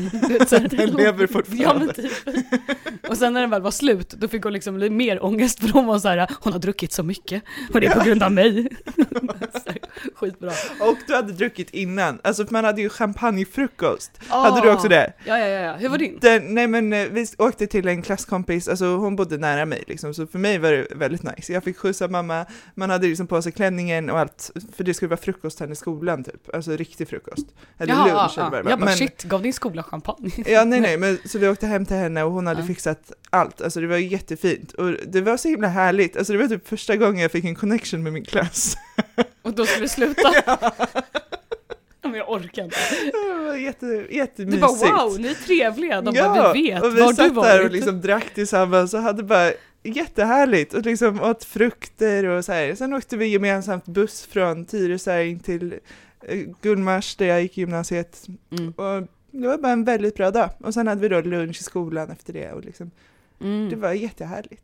Den 0.69 0.89
lever 0.89 1.27
fortfarande. 1.27 1.63
Ja, 1.63 1.73
men 1.73 1.93
typ. 1.93 3.09
Och 3.09 3.17
sen 3.17 3.33
när 3.33 3.41
den 3.41 3.49
väl 3.49 3.61
var 3.61 3.71
slut, 3.71 4.09
då 4.09 4.27
fick 4.27 4.43
hon 4.43 4.53
liksom 4.53 4.97
mer 4.97 5.25
ångest 5.25 5.59
för 5.59 5.69
hon 5.69 5.85
var 5.85 5.99
så 5.99 6.07
här, 6.07 6.27
hon 6.41 6.53
har 6.53 6.59
druckit 6.59 6.91
så 6.91 7.03
mycket 7.03 7.43
och 7.73 7.81
det 7.81 7.87
är 7.87 7.91
på 7.91 8.05
grund 8.05 8.23
av 8.23 8.31
mig. 8.31 8.69
Här, 9.65 9.77
Skitbra. 10.15 10.51
Och 10.79 10.97
du 11.07 11.15
hade 11.15 11.33
druckit 11.33 11.69
innan, 11.69 12.19
alltså 12.23 12.45
man 12.49 12.65
hade 12.65 12.81
ju 12.81 12.89
champagnefrukost. 12.89 14.11
Hade 14.27 14.61
du 14.61 14.71
också 14.71 14.87
det? 14.87 15.13
Ja, 15.25 15.37
ja, 15.39 15.47
ja, 15.47 15.59
ja. 15.59 15.73
Hur 15.73 15.89
var 15.89 15.97
din? 15.97 16.17
Den, 16.21 16.53
nej 16.53 16.67
men 16.67 16.93
eh, 16.93 17.07
vi 17.11 17.27
åkte 17.37 17.67
till 17.67 17.87
en 17.87 18.01
klasskompis, 18.01 18.67
alltså 18.67 18.85
hon 18.85 19.15
bodde 19.15 19.37
nära 19.37 19.65
mig 19.65 19.83
liksom, 19.87 20.13
så 20.13 20.27
för 20.27 20.39
mig 20.39 20.57
var 20.57 20.71
det 20.71 20.87
väldigt 20.95 21.23
nice. 21.23 21.53
Jag 21.53 21.63
fick 21.63 21.77
skjutsa 21.77 22.07
mamma, 22.07 22.45
man 22.75 22.89
hade 22.89 23.07
liksom 23.07 23.27
på 23.27 23.41
sig 23.41 23.51
klänningen 23.51 24.09
och 24.09 24.19
allt, 24.19 24.51
för 24.75 24.83
det 24.83 24.93
skulle 24.93 25.09
vara 25.09 25.19
frukost 25.19 25.59
här 25.59 25.71
i 25.71 25.75
skolan 25.75 26.23
typ, 26.23 26.55
alltså 26.55 26.71
riktig 26.71 27.07
frukost. 27.07 27.18
Eller 27.77 27.93
Jaha, 27.93 28.05
lunch 28.07 28.33
ja, 28.37 28.41
eller 28.41 28.49
vad 28.49 28.53
ja. 28.53 28.57
det 28.57 28.63
var. 28.63 28.69
Jag 28.71 28.79
bara 28.79 28.85
Men- 28.85 28.97
shit, 28.97 29.23
gav 29.23 29.41
din 29.41 29.53
skola 29.53 29.83
champagne? 29.83 30.31
Ja, 30.45 30.63
nej, 30.65 30.79
nej, 30.87 30.97
men 30.97 31.17
så 31.25 31.39
vi 31.39 31.47
åkte 31.47 31.67
hem 31.67 31.85
till 31.85 31.95
henne 31.95 32.23
och 32.23 32.31
hon 32.31 32.47
hade 32.47 32.61
Ja. 32.61 32.67
fixat 32.67 33.11
allt. 33.29 33.61
Alltså 33.61 33.81
det 33.81 33.87
var 33.87 33.97
jättefint 33.97 34.71
och 34.71 34.91
det 35.07 35.21
var 35.21 35.37
så 35.37 35.47
himla 35.47 35.67
härligt. 35.67 36.17
Alltså 36.17 36.33
det 36.33 36.39
var 36.39 36.47
typ 36.47 36.67
första 36.67 36.95
gången 36.95 37.21
jag 37.21 37.31
fick 37.31 37.45
en 37.45 37.55
connection 37.55 38.03
med 38.03 38.13
min 38.13 38.25
klass. 38.25 38.75
Och 39.41 39.53
då 39.53 39.65
skulle 39.65 39.85
du 39.85 39.89
sluta? 39.89 40.33
Ja, 42.01 42.09
men 42.09 42.17
jag 42.19 42.29
orkar 42.31 42.63
inte. 42.63 42.77
Det 43.13 43.43
var 43.45 43.55
jätte, 43.55 43.85
Du 43.85 44.07
jättemysigt. 44.15 44.61
bara 44.61 45.05
wow, 45.05 45.19
ni 45.19 45.27
är 45.27 45.33
trevliga. 45.33 46.01
De 46.01 46.13
bara, 46.15 46.53
vi 46.53 46.61
vet 46.71 46.83
och 46.83 46.95
vi 46.97 46.99
var 47.01 47.07
du 47.09 47.15
satt 47.15 47.31
varit. 47.31 47.49
där 47.49 47.65
och 47.65 47.71
liksom 47.71 48.01
drack 48.01 48.33
tillsammans 48.33 48.93
och 48.93 49.01
hade 49.01 49.23
bara 49.23 49.51
jättehärligt 49.83 50.73
och 50.73 50.81
liksom 50.85 51.21
åt 51.21 51.43
frukter 51.43 52.25
och 52.25 52.45
så 52.45 52.51
här. 52.51 52.75
Sen 52.75 52.93
åkte 52.93 53.17
vi 53.17 53.25
gemensamt 53.27 53.85
buss 53.85 54.25
från 54.31 54.65
Tyresö 54.65 55.23
in 55.23 55.39
till 55.39 55.73
Gullmars 56.61 57.15
där 57.15 57.25
jag 57.25 57.41
gick 57.41 57.57
i 57.57 57.61
gymnasiet 57.61 58.27
Mm. 58.51 58.71
och 58.71 59.07
det 59.31 59.47
var 59.47 59.57
bara 59.57 59.71
en 59.71 59.83
väldigt 59.83 60.15
bra 60.15 60.31
dag. 60.31 60.49
Och 60.63 60.73
sen 60.73 60.87
hade 60.87 61.01
vi 61.01 61.07
då 61.09 61.21
lunch 61.21 61.57
i 61.59 61.63
skolan 61.63 62.09
efter 62.09 62.33
det 62.33 62.51
och 62.51 62.65
liksom, 62.65 62.91
Mm. 63.41 63.69
det 63.69 63.75
var 63.75 63.91
jättehärligt. 63.93 64.63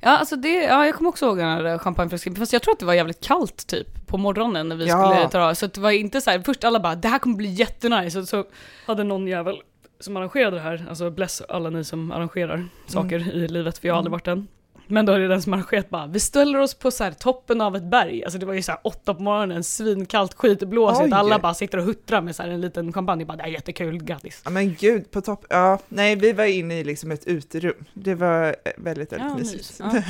Ja, 0.00 0.10
alltså 0.18 0.36
det, 0.36 0.48
ja, 0.62 0.86
jag 0.86 0.94
kommer 0.94 1.10
också 1.10 1.26
ihåg 1.26 1.36
den 1.38 1.46
här 1.48 1.78
champagneflaskan, 1.78 2.34
fast 2.36 2.52
jag 2.52 2.62
tror 2.62 2.72
att 2.74 2.78
det 2.80 2.86
var 2.86 2.94
jävligt 2.94 3.20
kallt 3.20 3.66
typ 3.66 4.06
på 4.06 4.18
morgonen 4.18 4.68
när 4.68 4.76
vi 4.76 4.86
Ja. 4.88 5.28
skulle 5.28 5.44
dra, 5.44 5.54
så 5.54 5.66
det 5.66 5.80
var 5.80 5.90
inte 5.90 6.20
så 6.20 6.30
här, 6.30 6.40
först 6.40 6.64
alla 6.64 6.80
bara 6.80 6.94
det 6.94 7.08
här 7.08 7.18
kommer 7.18 7.36
bli 7.36 7.48
jättenice, 7.48 8.18
och 8.18 8.28
så 8.28 8.44
hade 8.86 9.04
någon 9.04 9.26
jävel 9.26 9.62
som 10.00 10.16
arrangerade 10.16 10.56
det 10.56 10.62
här, 10.62 10.86
alltså 10.88 11.10
bless 11.10 11.40
alla 11.48 11.70
ni 11.70 11.84
som 11.84 12.12
arrangerar 12.12 12.68
saker 12.86 13.34
i 13.34 13.48
livet, 13.48 13.78
för 13.78 13.88
jag 13.88 13.94
har 13.94 13.98
aldrig 13.98 14.10
Mm. 14.10 14.12
varit 14.12 14.24
den. 14.24 14.48
Men 14.86 15.06
då 15.06 15.12
är 15.12 15.18
det 15.18 15.28
den 15.28 15.42
som 15.42 15.52
arrangerat 15.52 15.90
bara, 15.90 16.06
vi 16.06 16.20
ställer 16.20 16.58
oss 16.58 16.74
på 16.74 16.90
så 16.90 17.04
här 17.04 17.12
toppen 17.12 17.60
av 17.60 17.76
ett 17.76 17.82
berg, 17.82 18.24
alltså 18.24 18.38
det 18.38 18.46
var 18.46 18.54
ju 18.54 18.62
så 18.62 18.72
här 18.72 18.80
åtta 18.84 19.14
på 19.14 19.22
morgonen, 19.22 19.64
svinkallt, 19.64 20.34
skitblåsigt, 20.34 21.12
alla 21.14 21.38
bara 21.38 21.54
sitter 21.54 21.78
och 21.78 21.84
huttrar 21.84 22.20
med 22.20 22.36
så 22.36 22.42
här 22.42 22.50
en 22.50 22.60
liten 22.60 22.92
champagne, 22.92 23.24
bara 23.24 23.36
det 23.36 23.42
är 23.42 23.46
jättekul, 23.48 24.02
grattis. 24.04 24.42
Ja 24.44 24.50
men 24.50 24.74
gud, 24.74 25.10
på 25.10 25.20
topp, 25.20 25.44
ja, 25.50 25.78
nej 25.88 26.16
vi 26.16 26.32
var 26.32 26.44
inne 26.44 26.80
i 26.80 26.84
liksom 26.84 27.10
ett 27.10 27.26
uterum. 27.26 27.84
Det 27.94 28.14
var 28.14 28.46
eh, 28.46 28.72
väldigt, 28.76 29.12
väldigt 29.12 29.28
Ja, 29.30 29.36
mysigt. 29.38 29.56
mys. 29.56 29.80
Ja. 29.94 30.02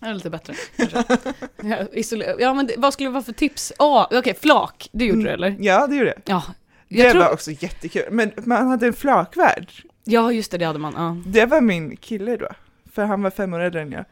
Det 0.00 0.06
är 0.06 0.14
lite 0.14 0.30
bättre 0.30 0.54
kanske. 0.76 1.04
Ja, 2.38 2.54
men 2.54 2.66
det, 2.66 2.74
vad 2.78 2.92
skulle 2.92 3.08
det 3.08 3.12
vara 3.12 3.22
för 3.22 3.32
tips? 3.32 3.72
Ah, 3.78 4.06
Okej, 4.10 4.34
flak, 4.40 4.88
det 4.92 5.04
gjorde 5.04 5.22
du 5.22 5.28
eller? 5.28 5.56
Ja, 5.60 5.86
det 5.86 5.96
gjorde 5.96 6.14
jag. 6.16 6.22
Ja. 6.36 6.42
Det 6.88 6.96
Jag 6.96 7.12
tror, 7.12 7.22
var 7.22 7.32
också 7.32 7.50
jättekul. 7.50 8.02
Men 8.10 8.32
man 8.36 8.68
hade 8.68 8.86
en 8.86 8.92
flakvärd. 8.92 9.68
ja 10.04 10.32
just 10.32 10.50
det, 10.50 10.58
det 10.58 10.64
hade 10.64 10.78
man. 10.78 10.92
Ja. 10.96 11.16
Det 11.30 11.46
var 11.46 11.60
min 11.60 11.96
kille 11.96 12.36
då, 12.36 12.48
för 12.92 13.04
han 13.04 13.22
var 13.22 13.30
fem 13.30 13.54
år 13.54 13.60
äldre 13.60 13.80
än 13.82 13.92
jag. 13.92 14.04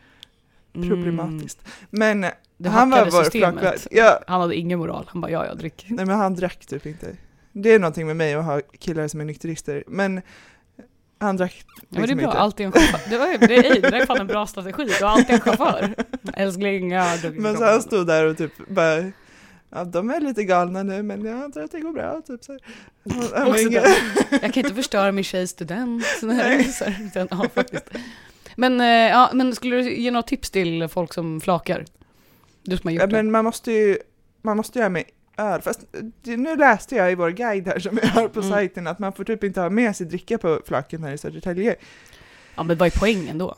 Mm. 0.75 0.89
problematiskt. 0.89 1.69
Men 1.91 2.27
Det 2.57 2.69
han 2.69 2.91
var 2.91 3.05
vår 3.11 3.23
systemet. 3.23 3.87
Ja, 3.91 4.21
Han 4.27 4.41
hade 4.41 4.57
ingen 4.57 4.79
moral. 4.79 5.05
Han 5.09 5.21
bara, 5.21 5.31
ja, 5.31 5.47
jag 5.47 5.59
drick. 5.59 5.87
nej 5.89 6.07
men 6.07 6.19
han 6.19 6.35
drack 6.35 6.67
typ 6.67 6.87
inte. 6.87 7.17
Det 7.53 7.73
är 7.75 7.79
någonting 7.79 8.07
med 8.07 8.17
mig 8.17 8.35
att 8.35 8.45
ha 8.45 8.61
killar 8.79 9.09
som 9.09 9.21
är 9.21 9.25
nykterister, 9.25 9.85
men 9.87 10.21
han 11.19 11.37
drack 11.37 11.65
Ja, 11.67 11.83
men 11.89 12.01
det 12.03 12.05
är 12.05 12.07
liksom 12.07 12.19
bra, 12.19 12.27
inte. 12.27 12.39
alltid 12.39 12.67
en 12.67 12.73
chaufför. 12.73 13.11
Det, 13.11 13.19
var, 13.19 13.49
det, 13.49 13.57
är, 13.57 13.91
det 13.91 13.97
är 13.97 14.07
fan 14.07 14.21
en 14.21 14.27
bra 14.27 14.47
strategi, 14.47 14.85
du 14.99 15.05
har 15.05 15.13
alltid 15.13 15.35
en 15.35 15.41
chaufför. 15.41 15.95
Älskling, 16.35 16.91
jag 16.93 17.19
druckit 17.21 17.43
Men 17.43 17.57
så 17.57 17.65
han 17.65 17.83
stod 17.83 18.07
där 18.07 18.25
och 18.25 18.37
typ 18.37 18.69
bara 18.69 19.13
Ja, 19.71 19.85
de 19.85 20.11
är 20.11 20.21
lite 20.21 20.45
galna 20.45 20.83
nu 20.83 21.03
men 21.03 21.25
jag 21.25 21.53
tror 21.53 21.65
att 21.65 21.73
det 21.73 21.81
går 21.81 21.93
bra. 21.93 22.23
Typ 22.27 22.45
så. 22.45 22.59
Jag 24.31 24.41
kan 24.41 24.65
inte 24.65 24.75
förstöra 24.75 25.13
min 25.13 25.25
tjejs 25.25 25.51
student. 25.51 26.05
Så 26.21 26.31
här 26.31 26.59
är 26.59 26.63
så 26.63 26.85
här, 26.85 27.29
ja, 27.31 27.47
faktiskt. 27.55 27.91
Men, 28.61 28.81
eh, 28.81 28.87
ja, 28.87 29.31
men 29.35 29.55
skulle 29.55 29.77
du 29.77 29.95
ge 29.97 30.11
några 30.11 30.23
tips 30.23 30.51
till 30.51 30.89
folk 30.89 31.15
som 31.15 31.41
flakar? 31.41 31.85
Du 32.63 32.77
som 32.77 32.89
har 32.89 32.93
gjort 32.93 33.01
Ja, 33.01 33.07
det. 33.07 33.13
men 33.17 33.31
man 33.31 33.45
måste 33.45 33.73
ju 33.73 33.99
man 34.43 34.57
måste 34.57 34.83
ha 34.83 34.89
med 34.89 35.05
öl. 35.37 35.61
Fast 35.63 35.81
nu 36.23 36.57
läste 36.57 36.97
jag 36.97 37.13
i 37.13 37.15
vår 37.15 37.31
guide 37.31 37.67
här 37.67 37.79
som 37.79 37.99
vi 38.03 38.07
har 38.09 38.29
på 38.29 38.41
Mm. 38.41 38.51
sajten 38.53 38.87
att 38.87 38.99
man 38.99 39.13
får 39.13 39.25
typ 39.25 39.45
inte 39.45 39.61
ha 39.61 39.71
med 39.71 39.97
sig 39.97 40.07
dricka 40.07 40.39
på 40.39 40.61
flaken 40.67 41.05
här 41.05 41.13
i 41.13 41.19
Södertälje. 41.19 41.77
Ja, 42.57 42.63
men 42.63 42.77
vad 42.79 42.87
är 42.87 42.99
poängen 42.99 43.39
då? 43.39 43.55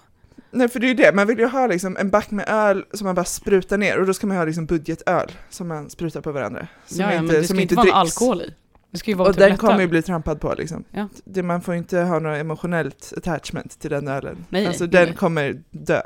Nej 0.50 0.69
för 0.69 0.80
det 0.80 0.87
är 0.87 0.88
ju 0.88 0.95
det, 0.95 1.14
man 1.14 1.26
vill 1.26 1.38
ju 1.38 1.47
ha 1.47 1.66
liksom 1.66 1.97
en 1.97 2.11
back 2.11 2.30
med 2.30 2.45
öl 2.49 2.85
som 2.92 3.04
man 3.04 3.14
bara 3.14 3.25
sprutar 3.25 3.78
ner 3.78 3.99
och 4.00 4.07
då 4.07 4.14
ska 4.14 4.26
man 4.26 4.37
ha 4.37 4.45
liksom 4.45 4.66
budgetöl 4.66 5.33
som 5.50 5.69
man 5.69 5.90
sprutar 5.90 6.21
på 6.21 6.33
varandra. 6.33 6.66
Som 6.87 7.00
Ja, 7.00 7.07
ja, 7.07 7.12
inte, 7.12 7.33
men 7.33 7.40
det 7.42 7.47
som 7.47 7.57
ska 7.57 7.62
inte 7.62 7.75
vara 7.75 7.87
någon 7.87 7.95
alkohol 7.95 8.42
i. 8.42 8.54
Det 8.91 8.99
ska 8.99 9.11
ju 9.11 9.17
vara 9.17 9.29
Och 9.29 9.35
typ 9.35 9.41
den 9.49 9.57
kommer 9.57 9.81
ju 9.81 9.87
bli 9.87 10.03
trampad 10.03 10.41
på 10.41 10.55
liksom. 10.59 10.85
Ja. 10.91 11.09
Det, 11.25 11.43
man 11.43 11.61
får 11.61 11.75
inte 11.75 11.99
ha 11.99 12.19
något 12.19 12.39
emotionellt 12.39 13.13
attachment 13.17 13.81
till 13.81 13.91
den 13.91 14.09
ölen. 14.09 14.47
Nej, 14.49 14.67
alltså 14.67 14.85
nej, 14.85 15.07
den 15.07 15.15
kommer 15.15 15.63
dö. 15.71 16.03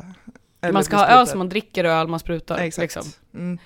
Eller 0.61 0.73
Man 0.73 0.85
ska 0.85 0.97
ha 0.97 1.07
öl 1.07 1.27
som 1.27 1.39
man 1.39 1.49
dricker 1.49 1.85
och 1.85 1.91
öl 1.91 2.09
man 2.09 2.21
sprutar. 2.21 2.59
Exakt. 2.59 2.83
Liksom. 2.83 3.13
Mm. 3.35 3.59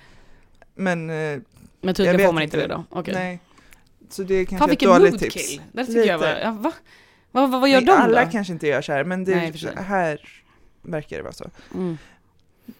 Men, 0.75 1.09
eh, 1.09 1.39
Men 1.81 1.95
tydligen 1.95 2.19
får 2.19 2.33
man 2.33 2.43
inte 2.43 2.57
det 2.57 2.67
då. 2.67 2.83
Okej. 2.89 3.13
nej. 3.13 3.39
Så 4.09 4.23
det 4.23 4.35
är 4.35 4.45
kanske 4.45 4.57
Fan 4.57 4.67
ett 4.67 4.71
vilken 4.71 4.89
dåligt 4.89 5.19
tips. 5.19 5.59
Det 5.71 5.85
tycker 5.85 6.05
jag 6.05 6.17
var, 6.17 6.27
Lite. 6.27 6.41
ja, 6.43 6.51
va? 6.51 6.71
Vad, 7.31 7.51
vad, 7.51 7.61
vad 7.61 7.69
gör 7.69 7.81
Nej, 7.81 7.85
de 7.85 7.91
Alla 7.91 8.25
då? 8.25 8.31
kanske 8.31 8.53
inte 8.53 8.67
gör 8.67 8.81
så 8.81 8.91
här, 8.91 9.03
men 9.03 9.23
det, 9.23 9.35
Nej, 9.35 9.53
här 9.75 10.19
verkar 10.81 11.17
det 11.17 11.23
vara 11.23 11.33
så. 11.33 11.49
Mm. 11.73 11.97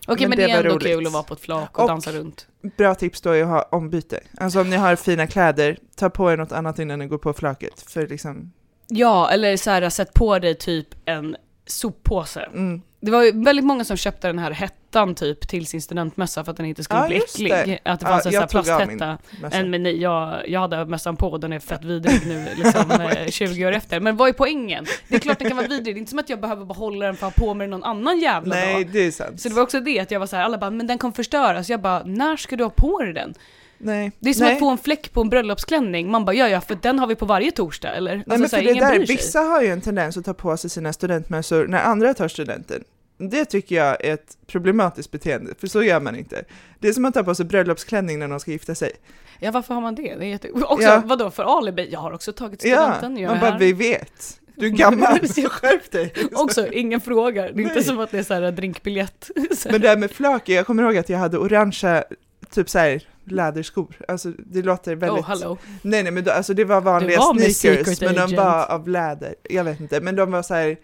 Okej, 0.07 0.27
Men 0.27 0.29
men, 0.29 0.37
det 0.37 0.51
är 0.53 0.57
ändå 0.57 0.69
roligt. 0.75 0.87
kul 0.87 1.07
att 1.07 1.13
vara 1.13 1.23
på 1.23 1.33
ett 1.33 1.39
flak 1.39 1.77
och, 1.77 1.83
Och- 1.83 1.89
dansa 1.89 2.11
runt. 2.11 2.47
Bra 2.77 2.95
tips 2.95 3.21
då 3.21 3.29
är 3.29 3.41
att 3.43 3.47
ha 3.49 3.61
ombyte. 3.71 4.19
Alltså 4.37 4.61
om 4.61 4.69
ni 4.69 4.75
har 4.75 4.95
fina 4.95 5.27
kläder, 5.27 5.77
ta 5.95 6.09
på 6.09 6.31
er 6.31 6.37
något 6.37 6.51
annat 6.51 6.79
innan 6.79 6.99
ni 6.99 7.07
går 7.07 7.17
på 7.17 7.33
flaket. 7.33 7.81
För 7.87 8.07
liksom, 8.07 8.51
Ja, 8.87 9.29
eller 9.31 9.57
så 9.57 9.69
här, 9.71 9.89
sätt 9.89 10.13
på 10.13 10.39
dig 10.39 10.55
typ 10.55 10.87
en 11.05 11.35
soppåse. 11.65 12.41
mm. 12.53 12.81
Det 13.01 13.11
var 13.11 13.23
ju 13.23 13.43
väldigt 13.43 13.65
många 13.65 13.83
som 13.83 13.97
köpte 13.97 14.27
den 14.27 14.39
här 14.39 14.51
hettan 14.51 15.15
typ 15.15 15.47
till 15.47 15.65
sin 15.67 15.81
studentmössa 15.81 16.43
för 16.43 16.51
att 16.51 16.57
den 16.57 16.65
inte 16.65 16.83
skulle 16.83 16.99
Ja, 16.99 17.07
bli 17.07 17.17
äcklig. 17.17 17.51
det. 17.51 17.79
Att 17.91 17.99
det 17.99 18.05
Ja, 18.05 18.09
fanns 18.11 18.25
en 18.25 18.31
sån 18.31 18.39
här 18.41 18.47
plasthetta. 18.47 19.17
men 19.65 19.83
nej, 19.83 20.01
jag, 20.01 20.49
jag 20.49 20.59
hade 20.59 20.85
mössan 20.85 21.17
på 21.17 21.27
och 21.27 21.39
den 21.39 21.53
är 21.53 21.59
fett 21.59 21.83
vidrig 21.83 22.21
nu 22.27 22.47
liksom 22.57 22.91
eh, 22.91 23.27
20 23.29 23.65
år 23.65 23.71
efter. 23.71 23.99
Men 23.99 24.17
vad 24.17 24.29
är 24.29 24.33
poängen? 24.33 24.85
Det 25.07 25.15
är 25.15 25.19
klart 25.19 25.39
den 25.39 25.47
kan 25.47 25.57
vara 25.57 25.67
vidrig, 25.67 25.95
det 25.95 25.97
är 25.97 25.99
inte 25.99 26.09
som 26.09 26.19
att 26.19 26.29
jag 26.29 26.41
behöver 26.41 26.65
behålla 26.65 27.05
den 27.05 27.15
för 27.15 27.27
att 27.27 27.39
ha 27.39 27.45
på 27.47 27.53
mig 27.53 27.67
någon 27.67 27.83
annan 27.83 28.19
jävla 28.19 28.55
Nej, 28.55 28.83
dag. 28.83 28.93
det 28.93 28.99
är 29.07 29.11
sant. 29.11 29.41
Så 29.41 29.49
det 29.49 29.55
var 29.55 29.63
också 29.63 29.79
det, 29.79 29.99
att 29.99 30.11
jag 30.11 30.19
var 30.19 30.27
så 30.27 30.35
här, 30.35 30.43
alla 30.43 30.57
bara 30.57 30.69
'men 30.71 30.87
den 30.87 30.97
kommer 30.97 31.13
förstöras' 31.13 31.69
Jag 31.71 31.81
bara 31.81 32.03
'när 32.03 32.35
ska 32.37 32.55
du 32.55 32.63
ha 32.63 32.69
på 32.71 33.01
dig 33.03 33.13
den?' 33.13 33.33
Nej. 33.79 34.11
Det 34.19 34.29
är 34.29 34.33
som 34.33 34.45
Nej. 34.45 34.53
att 34.53 34.59
få 34.59 34.69
en 34.69 34.77
fläck 34.77 35.13
på 35.13 35.21
en 35.21 35.29
bröllopsklänning, 35.29 36.11
man 36.11 36.25
bara 36.25 36.33
'ja 36.35 36.49
ja, 36.49 36.61
för 36.61 36.77
den 36.81 36.99
har 36.99 37.07
vi 37.07 37.15
på 37.15 37.25
varje 37.25 37.51
torsdag' 37.51 37.93
eller? 37.95 38.15
Nej 38.15 38.23
Alltså, 38.27 38.39
men 38.39 38.49
för 38.49 38.57
här, 38.57 38.63
det 38.63 38.71
ingen 38.71 38.83
där, 38.91 38.99
vissa 39.07 39.39
har 39.39 39.61
ju 39.61 39.67
en 39.67 39.81
tendens 39.81 40.17
att 40.17 40.25
ta 40.25 40.33
på 40.33 40.57
sig 40.57 40.69
sina 40.69 40.93
studentmössor 40.93 41.67
när 41.67 41.83
andra 41.83 42.13
tar 42.13 42.27
studenten. 42.27 42.83
Det 43.17 43.45
tycker 43.45 43.75
jag 43.75 44.05
är 44.05 44.13
ett 44.13 44.37
problematiskt 44.47 45.11
beteende, 45.11 45.53
för 45.59 45.67
så 45.67 45.83
gör 45.83 45.99
man 45.99 46.15
inte. 46.15 46.43
Det 46.79 46.87
är 46.87 46.93
som 46.93 47.05
att 47.05 47.13
ta 47.13 47.23
på 47.23 47.35
sig 47.35 47.45
bröllopsklänning 47.45 48.19
när 48.19 48.27
någon 48.27 48.39
ska 48.39 48.51
gifta 48.51 48.75
sig. 48.75 48.91
Ja 49.39 49.51
varför 49.51 49.73
har 49.73 49.81
man 49.81 49.95
det? 49.95 50.15
det 50.15 50.25
är 50.25 50.29
jätte... 50.29 50.51
Också, 50.53 50.87
Ja. 50.87 51.01
vadå 51.05 51.31
för 51.31 51.57
alibi? 51.57 51.89
Jag 51.91 51.99
har 51.99 52.11
också 52.11 52.33
tagit 52.33 52.63
Ja, 52.63 52.93
studenten, 52.93 53.17
jag 53.23 53.29
man 53.29 53.39
bara, 53.39 53.51
här. 53.51 53.59
vi 53.59 53.73
vet. 53.73 54.39
Du 54.55 54.65
är 54.65 54.69
gammal, 54.69 55.19
skärp 55.49 55.91
dig. 55.91 56.13
Också, 56.33 56.67
ingen 56.67 57.01
frågar. 57.01 57.43
Det 57.43 57.59
är 57.59 57.61
inte 57.61 57.75
Nej. 57.75 57.83
som 57.83 57.99
att 57.99 58.11
det 58.11 58.19
är 58.19 58.23
så 58.23 58.33
här 58.33 58.51
drinkbiljett. 58.51 59.29
Men 59.71 59.81
det 59.81 59.87
här 59.89 59.97
med 59.97 60.11
flak, 60.11 60.49
jag 60.49 60.65
kommer 60.65 60.83
ihåg 60.83 60.97
att 60.97 61.09
jag 61.09 61.17
hade 61.17 61.37
orangea, 61.37 62.03
typ 62.51 62.69
så 62.69 62.79
här 62.79 63.03
läderskor. 63.31 63.95
Alltså 64.07 64.31
det 64.37 64.61
låter 64.61 64.95
väldigt... 64.95 65.23
Oh, 65.23 65.27
hallå. 65.27 65.57
Nej 65.81 66.03
nej 66.03 66.11
men 66.11 66.23
då, 66.23 66.31
alltså 66.31 66.53
det 66.53 66.65
var 66.65 66.81
vanliga 66.81 67.19
var 67.19 67.49
sneakers, 67.49 68.01
men 68.01 68.15
de 68.15 68.21
Agent. 68.21 68.37
var 68.37 68.65
av 68.65 68.87
läder. 68.87 69.35
Jag 69.49 69.63
vet 69.63 69.79
inte, 69.79 70.01
men 70.01 70.15
de 70.15 70.31
var 70.31 70.41
så 70.41 70.53
här 70.53 70.77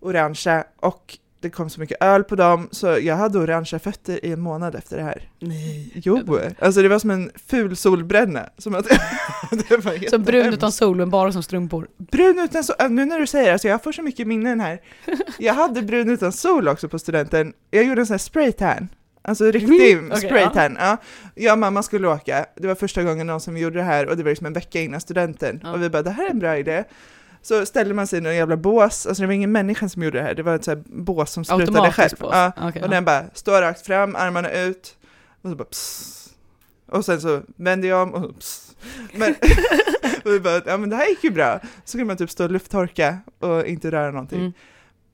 orangea 0.00 0.64
och 0.80 1.18
det 1.44 1.50
kom 1.50 1.70
så 1.70 1.80
mycket 1.80 2.02
öl 2.02 2.24
på 2.24 2.36
dem 2.36 2.68
så 2.70 2.86
jag 2.86 3.16
hade 3.16 3.38
orangea 3.38 3.78
fötter 3.78 4.24
i 4.24 4.32
en 4.32 4.40
månad 4.40 4.74
efter 4.74 4.96
det 4.96 5.02
här. 5.02 5.28
Nej. 5.38 5.92
Jo, 5.94 6.38
alltså 6.58 6.82
det 6.82 6.88
var 6.88 6.98
som 6.98 7.10
en 7.10 7.30
ful 7.46 7.76
solbränna. 7.76 8.48
Som 8.58 8.74
att, 8.74 8.84
det 9.50 9.70
var 9.84 10.10
Som 10.10 10.22
brun 10.22 10.54
utan 10.54 10.72
sol 10.72 10.96
men 10.96 11.10
bara 11.10 11.32
som 11.32 11.42
strumpor. 11.42 11.88
Brun 11.96 12.38
utan 12.38 12.64
sol, 12.64 12.76
nu 12.90 13.04
när 13.04 13.20
du 13.20 13.26
säger 13.26 13.46
det, 13.46 13.52
alltså 13.52 13.68
jag 13.68 13.82
får 13.82 13.92
så 13.92 14.02
mycket 14.02 14.26
minnen 14.26 14.60
här. 14.60 14.80
Jag 15.38 15.54
hade 15.54 15.82
brun 15.82 16.10
utan 16.10 16.32
sol 16.32 16.68
också 16.68 16.88
på 16.88 16.98
studenten. 16.98 17.52
Jag 17.70 17.84
gjorde 17.84 18.00
en 18.00 18.06
sån 18.06 18.14
här 18.14 18.18
spraytan. 18.18 18.88
Alltså 19.24 19.44
riktig 19.50 19.92
Mm, 19.92 20.16
spraytan. 20.16 20.76
Ja. 20.80 20.96
Jag 21.34 21.52
och 21.52 21.58
mamma 21.58 21.82
skulle 21.82 22.08
åka, 22.08 22.46
det 22.56 22.66
var 22.68 22.74
första 22.74 23.02
gången 23.02 23.26
någon 23.26 23.40
som 23.40 23.56
gjorde 23.56 23.78
det 23.78 23.84
här 23.84 24.08
och 24.08 24.16
det 24.16 24.22
var 24.22 24.30
liksom 24.30 24.46
en 24.46 24.52
vecka 24.52 24.80
innan 24.80 25.00
studenten. 25.00 25.60
Ja. 25.62 25.72
Och 25.72 25.82
vi 25.82 25.90
bara, 25.90 26.02
det 26.02 26.10
här 26.10 26.26
är 26.26 26.30
en 26.30 26.38
bra 26.38 26.58
idé. 26.58 26.84
Så 27.42 27.66
ställde 27.66 27.94
man 27.94 28.06
sig 28.06 28.18
i 28.18 28.22
någon 28.22 28.36
jävla 28.36 28.56
bås, 28.56 29.06
alltså 29.06 29.22
det 29.22 29.26
var 29.26 29.34
ingen 29.34 29.52
människa 29.52 29.88
som 29.88 30.02
gjorde 30.02 30.18
det 30.18 30.24
här, 30.24 30.34
det 30.34 30.42
var 30.42 30.54
ett 30.54 30.64
sånt 30.64 30.78
här 30.78 31.02
bås 31.02 31.30
som 31.30 31.44
sprutade 31.44 31.92
själv. 31.92 32.16
På. 32.16 32.28
Ja. 32.32 32.52
Okej, 32.56 32.82
Och 32.82 32.88
ja. 32.88 32.90
den 32.90 33.04
bara 33.04 33.24
står 33.34 33.60
rakt 33.60 33.86
fram, 33.86 34.16
armarna 34.16 34.50
ut, 34.50 34.96
och 35.42 35.50
så 35.50 35.56
bara 35.56 35.64
pss. 35.64 36.20
Och 36.86 37.04
sen 37.04 37.20
så 37.20 37.42
vände 37.56 37.86
jag 37.86 38.02
om 38.02 38.14
och 38.14 38.22
så 38.22 38.32
pss. 38.32 38.76
Men, 39.14 39.34
och 40.24 40.30
vi 40.32 40.40
bara, 40.40 40.62
ja 40.66 40.76
men 40.76 40.90
det 40.90 40.96
här 40.96 41.08
gick 41.08 41.24
ju 41.24 41.30
bra. 41.30 41.60
Så 41.84 41.92
kunde 41.92 42.04
man 42.04 42.16
typ 42.16 42.30
stå 42.30 42.44
och 42.44 42.50
lufttorka 42.50 43.18
och 43.38 43.66
inte 43.66 43.90
röra 43.90 44.10
någonting. 44.10 44.40
Mm. 44.40 44.52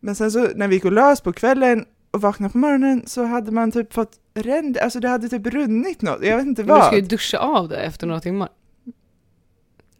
Men 0.00 0.14
sen 0.14 0.30
så 0.30 0.48
när 0.54 0.68
vi 0.68 0.74
gick 0.74 0.84
och 0.84 0.92
oss 0.92 1.20
på 1.20 1.32
kvällen 1.32 1.84
och 2.10 2.20
vaknade 2.20 2.52
på 2.52 2.58
morgonen 2.58 3.02
så 3.06 3.24
hade 3.24 3.52
man 3.52 3.72
typ 3.72 3.92
fått 3.92 4.12
ränd, 4.34 4.78
alltså 4.78 5.00
det 5.00 5.08
hade 5.08 5.28
typ 5.28 5.46
runnit 5.46 6.02
något, 6.02 6.24
jag 6.24 6.36
vet 6.36 6.46
inte 6.46 6.64
Men 6.64 6.76
Du 6.78 6.82
ska 6.84 6.94
ju 6.96 7.00
vad. 7.00 7.10
duscha 7.10 7.38
av 7.38 7.68
det 7.68 7.76
efter 7.76 8.06
några 8.06 8.20
timmar. 8.20 8.48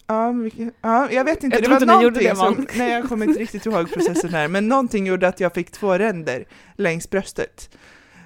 Ja, 0.07 0.31
vilka- 0.33 0.71
ja, 0.81 1.09
jag 1.11 1.25
vet 1.25 1.45
inte, 1.45 1.57
Jag 1.57 1.65
det 1.65 1.69
var 1.69 1.77
inte 1.77 1.87
någonting 1.87 2.29
det, 2.29 2.37
som, 2.37 2.67
nej 2.77 2.93
jag 2.93 3.09
kommer 3.09 3.27
inte 3.27 3.41
riktigt 3.41 3.67
ihåg 3.67 3.91
processen 3.95 4.31
här, 4.31 4.49
men 4.49 4.69
någonting 4.69 5.07
gjorde 5.07 5.29
att 5.29 5.41
jag 5.41 5.55
fick 5.55 5.71
två 5.71 5.99
ränder 5.99 6.45
längs 6.77 7.11
bröstet. 7.11 7.77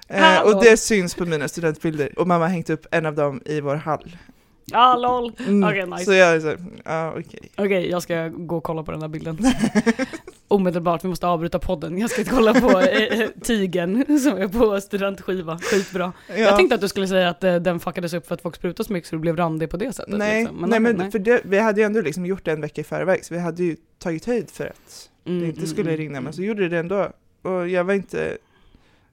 Eh, 0.08 0.40
och 0.42 0.64
det 0.64 0.76
syns 0.76 1.14
på 1.14 1.24
mina 1.26 1.48
studentbilder 1.48 2.18
och 2.18 2.26
mamma 2.26 2.44
har 2.44 2.50
hängt 2.52 2.70
upp 2.70 2.86
en 2.90 3.06
av 3.06 3.14
dem 3.14 3.40
i 3.44 3.60
vår 3.60 3.74
hall. 3.76 4.16
Ja 4.64 4.96
lol. 4.96 5.32
Mm, 5.38 5.64
Okej, 5.64 5.86
nice. 5.86 6.04
Så 6.04 6.12
jag 6.12 6.32
är 6.36 6.40
så, 6.40 6.54
ja 6.84 7.10
okej. 7.18 7.40
Okej, 7.56 7.90
jag 7.90 8.02
ska 8.02 8.28
gå 8.28 8.56
och 8.56 8.64
kolla 8.64 8.82
på 8.82 8.92
den 8.92 9.00
här 9.00 9.08
bilden. 9.08 9.38
Omedelbart, 10.48 11.04
vi 11.04 11.08
måste 11.08 11.26
avbryta 11.26 11.58
podden. 11.58 11.98
Jag 11.98 12.10
ska 12.10 12.24
kolla 12.24 12.54
på 12.54 12.80
eh, 12.80 13.28
Tigen 13.42 14.20
som 14.20 14.38
är 14.38 14.48
på 14.48 14.80
studentskiva. 14.80 15.58
Skitbra. 15.58 16.12
Ja. 16.28 16.34
Jag 16.36 16.56
tänkte 16.56 16.74
att 16.74 16.80
du 16.80 16.88
skulle 16.88 17.08
säga 17.08 17.28
att 17.28 17.44
eh, 17.44 17.56
den 17.56 17.80
fuckades 17.80 18.14
upp 18.14 18.26
för 18.26 18.34
att 18.34 18.42
folk 18.42 18.56
sprutade 18.56 18.86
så 18.86 18.92
mycket 18.92 19.08
så 19.08 19.16
det 19.16 19.20
blev 19.20 19.36
randig 19.36 19.70
på 19.70 19.76
det 19.76 19.92
sättet. 19.92 20.18
Nej, 20.18 20.40
liksom. 20.40 20.56
nej 20.56 20.80
okej, 20.80 20.94
men 20.94 21.12
för 21.12 21.18
det, 21.18 21.40
vi 21.44 21.58
hade 21.58 21.80
ju 21.80 21.84
ändå 21.84 22.00
liksom 22.00 22.26
gjort 22.26 22.44
det 22.44 22.52
en 22.52 22.60
vecka 22.60 22.80
i 22.80 22.84
förväg, 22.84 23.24
så 23.24 23.34
vi 23.34 23.40
hade 23.40 23.64
ju 23.64 23.76
tagit 23.98 24.24
höjd 24.24 24.50
för 24.50 24.66
att 24.66 25.10
Mm, 25.26 25.40
det 25.40 25.46
inte 25.46 25.58
mm, 25.58 25.70
skulle 25.70 25.90
mm, 25.90 26.00
rinna, 26.00 26.10
mm. 26.10 26.24
men 26.24 26.32
så 26.32 26.42
gjorde 26.42 26.62
det 26.62 26.68
det 26.68 26.78
ändå. 26.78 27.10
Och 27.42 27.68
jag 27.68 27.84
var 27.84 27.94
inte 27.94 28.38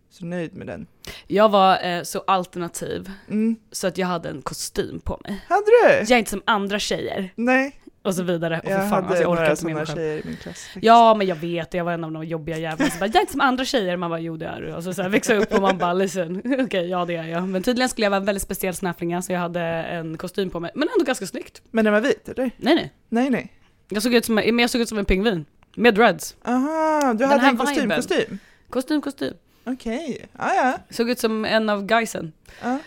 så 0.10 0.26
nöjd 0.26 0.56
med 0.56 0.68
den. 0.68 0.88
Jag 1.28 1.50
var 1.50 1.84
eh, 1.84 2.04
så 2.04 2.20
alternativ 2.28 3.12
Mm. 3.28 3.56
så 3.72 3.88
att 3.88 3.98
jag 3.98 4.08
hade 4.08 4.30
en 4.30 4.42
kostym 4.42 5.00
på 5.00 5.20
mig. 5.24 5.46
Hade 5.50 5.66
du? 5.66 5.94
Jag 5.94 6.12
är 6.12 6.18
inte 6.18 6.32
som 6.32 6.42
andra 6.46 6.80
tjejer 6.80 7.30
Nej, 7.36 7.81
och 8.04 8.16
så 8.16 8.24
vidare. 8.24 8.58
Och 8.58 8.64
för 8.64 8.72
jag 8.72 8.80
fan, 8.80 8.90
hade 8.90 9.08
alltså, 9.08 9.24
jag 9.24 9.32
orkar 9.32 9.44
några 9.44 9.56
sådana 9.56 9.86
tjejer 9.86 10.18
i 10.18 10.22
min 10.26 10.36
klass. 10.38 10.64
faktiskt. 10.66 10.86
Ja 10.86 11.16
men 11.16 11.28
jag 11.28 11.36
vet, 11.36 11.74
jag 11.74 11.84
var 11.86 11.92
en 11.92 12.04
av 12.04 12.12
de 12.12 12.24
jobbiga 12.24 12.58
jävlarna 12.58 12.92
som 12.92 13.00
bara 13.00 13.06
'Jag 13.06 13.16
är 13.16 13.20
inte 13.20 13.32
som 13.32 13.42
andra 13.42 13.66
tjejer' 13.66 13.98
man 13.98 14.10
bara 14.10 14.20
'Jo 14.20 14.38
det 14.38 14.46
är 14.46 14.62
du' 14.62 14.74
och 14.76 14.84
så, 14.84 14.94
så 14.94 15.02
här, 15.02 15.10
växa 15.10 15.36
upp 15.36 15.54
och 15.54 15.62
man 15.62 15.78
bara 15.78 15.94
'Listen, 15.94 16.42
okej 16.66 16.90
ja 16.90 17.06
det 17.06 17.16
är 17.16 17.24
jag' 17.24 17.48
Men 17.48 17.64
tydligen 17.64 17.90
skulle 17.90 18.06
jag 18.06 18.12
vara 18.12 18.20
en 18.20 18.26
väldigt 18.26 18.44
speciell 18.44 18.74
snäflinga 18.76 19.22
så 19.22 19.32
jag 19.32 19.40
hade 19.40 19.62
en 19.64 20.18
kostym 20.18 20.50
på 20.50 20.60
mig, 20.60 20.72
men 20.76 20.88
ändå 20.94 21.06
ganska 21.06 21.26
snyggt. 21.26 21.62
Men 21.72 21.86
den 21.86 21.94
var 21.94 22.02
vit 22.02 22.30
eller? 22.30 22.52
Nej 22.58 22.76
nej, 22.76 22.94
Nej 23.10 23.30
nej. 23.30 23.54
jag 23.90 24.04
såg 24.04 24.14
ut 24.14 24.26
som, 24.26 24.36
men 24.36 24.60
jag 24.60 24.70
såg 24.70 24.82
ut 24.82 24.90
som 24.90 24.98
en 24.98 25.06
pingvin. 25.06 25.46
Med 25.76 25.96
dreads. 25.96 26.36
Aha, 26.46 27.14
du 27.14 27.26
hade 27.26 27.48
en 27.48 27.58
kostym, 27.58 27.82
viben. 27.82 27.98
kostym? 27.98 28.40
Kostym, 28.70 29.02
kostym. 29.02 29.34
Okej, 29.64 30.26
ja 30.38 30.54
ja. 30.56 30.78
Såg 30.90 31.10
ut 31.10 31.20
som 31.20 31.46
en 31.46 31.70
av 31.70 31.86
guysen. 31.86 32.32
ja. 32.62 32.78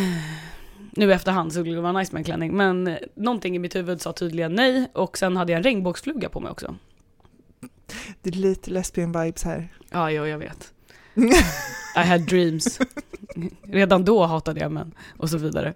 Nu 0.97 1.13
efterhand 1.13 1.53
så 1.53 1.61
skulle 1.61 1.75
det 1.75 1.81
vara 1.81 1.93
nice 1.99 2.13
med 2.13 2.21
en 2.21 2.25
klänning, 2.25 2.57
men 2.57 2.87
eh, 2.87 2.97
någonting 3.15 3.57
i 3.57 3.59
mitt 3.59 3.77
huvud 3.77 4.01
sa 4.01 4.13
tydligen 4.13 4.53
nej 4.55 4.91
och 4.93 5.19
sen 5.19 5.37
hade 5.37 5.53
jag 5.53 5.57
en 5.59 5.63
regnbågsfluga 5.63 6.29
på 6.29 6.41
mig 6.41 6.51
också. 6.51 6.75
Det 8.23 8.31
är 8.31 8.35
lite 8.35 8.71
lesbian 8.71 9.13
vibes 9.13 9.45
här. 9.45 9.69
Ja, 9.91 10.11
jo, 10.11 10.27
jag 10.27 10.39
vet. 10.39 10.73
I 11.97 11.99
had 12.09 12.21
dreams. 12.21 12.79
Redan 13.63 14.05
då 14.05 14.25
hatade 14.25 14.61
jag 14.61 14.73
män 14.73 14.95
och 15.19 15.31
så 15.31 15.39
vidare. 15.39 15.75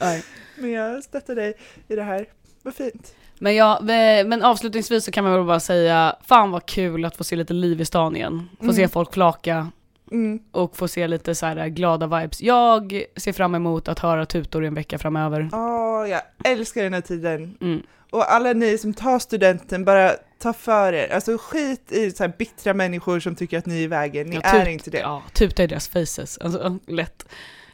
Nej. 0.00 0.24
Men 0.58 0.70
jag 0.70 1.04
stöttar 1.04 1.34
dig 1.34 1.54
i 1.88 1.96
det 1.96 2.02
här. 2.02 2.26
Vad 2.62 2.74
fint. 2.74 3.14
Men 3.38 3.54
ja, 3.56 3.78
men 4.26 4.42
avslutningsvis 4.42 5.04
så 5.04 5.10
kan 5.10 5.24
man 5.24 5.32
väl 5.32 5.44
bara 5.44 5.60
säga, 5.60 6.16
fan 6.24 6.50
vad 6.50 6.66
kul 6.66 7.04
att 7.04 7.16
få 7.16 7.24
se 7.24 7.36
lite 7.36 7.52
liv 7.52 7.80
i 7.80 7.84
stan 7.84 8.16
igen. 8.16 8.48
Få 8.58 8.62
Mm. 8.64 8.74
se 8.76 8.88
folk 8.88 9.14
flaka. 9.14 9.70
Mm. 10.10 10.38
och 10.52 10.76
få 10.76 10.88
se 10.88 11.08
lite 11.08 11.34
så 11.34 11.46
här 11.46 11.68
glada 11.68 12.06
vibes. 12.06 12.40
Jag 12.42 13.04
ser 13.16 13.32
fram 13.32 13.54
emot 13.54 13.88
att 13.88 13.98
höra 13.98 14.26
tutor 14.26 14.64
i 14.64 14.66
en 14.66 14.74
vecka 14.74 14.98
framöver. 14.98 15.48
Åh, 15.52 16.08
jag 16.08 16.22
älskar 16.44 16.82
den 16.82 16.94
här 16.94 17.00
tiden. 17.00 17.56
Mm. 17.60 17.82
Och 18.10 18.32
alla 18.32 18.52
ni 18.52 18.78
som 18.78 18.94
tar 18.94 19.18
studenten, 19.18 19.84
bara 19.84 20.12
ta 20.38 20.52
för 20.52 20.92
er. 20.92 21.12
Alltså 21.12 21.38
skit 21.38 21.92
i 21.92 22.10
så 22.10 22.22
här 22.22 22.32
bittra 22.38 22.74
människor 22.74 23.20
som 23.20 23.36
tycker 23.36 23.58
att 23.58 23.66
ni 23.66 23.78
är 23.78 23.82
i 23.82 23.86
vägen. 23.86 24.26
Ni 24.26 24.34
Ja, 24.36 24.40
är 24.42 24.68
inte 24.68 24.90
det. 24.90 24.98
Ja, 24.98 25.22
tuta 25.32 25.62
i 25.62 25.66
deras 25.66 25.88
faces. 25.88 26.38
Alltså, 26.38 26.78
lätt. 26.86 27.26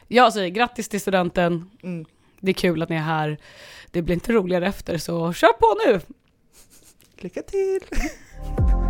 Jag 0.07 0.33
säger 0.33 0.49
grattis 0.49 0.89
till 0.89 1.01
studenten. 1.01 1.69
Mm. 1.83 2.05
Det 2.39 2.51
är 2.51 2.53
kul 2.53 2.81
att 2.81 2.89
ni 2.89 2.95
är 2.95 2.99
här. 2.99 3.37
Det 3.91 4.01
blir 4.01 4.13
inte 4.13 4.31
roligare 4.33 4.67
efter, 4.67 4.97
så 4.97 5.33
kör 5.33 5.53
på 5.53 5.75
nu! 5.85 6.01
Lycka 7.17 7.41
till! 7.41 7.79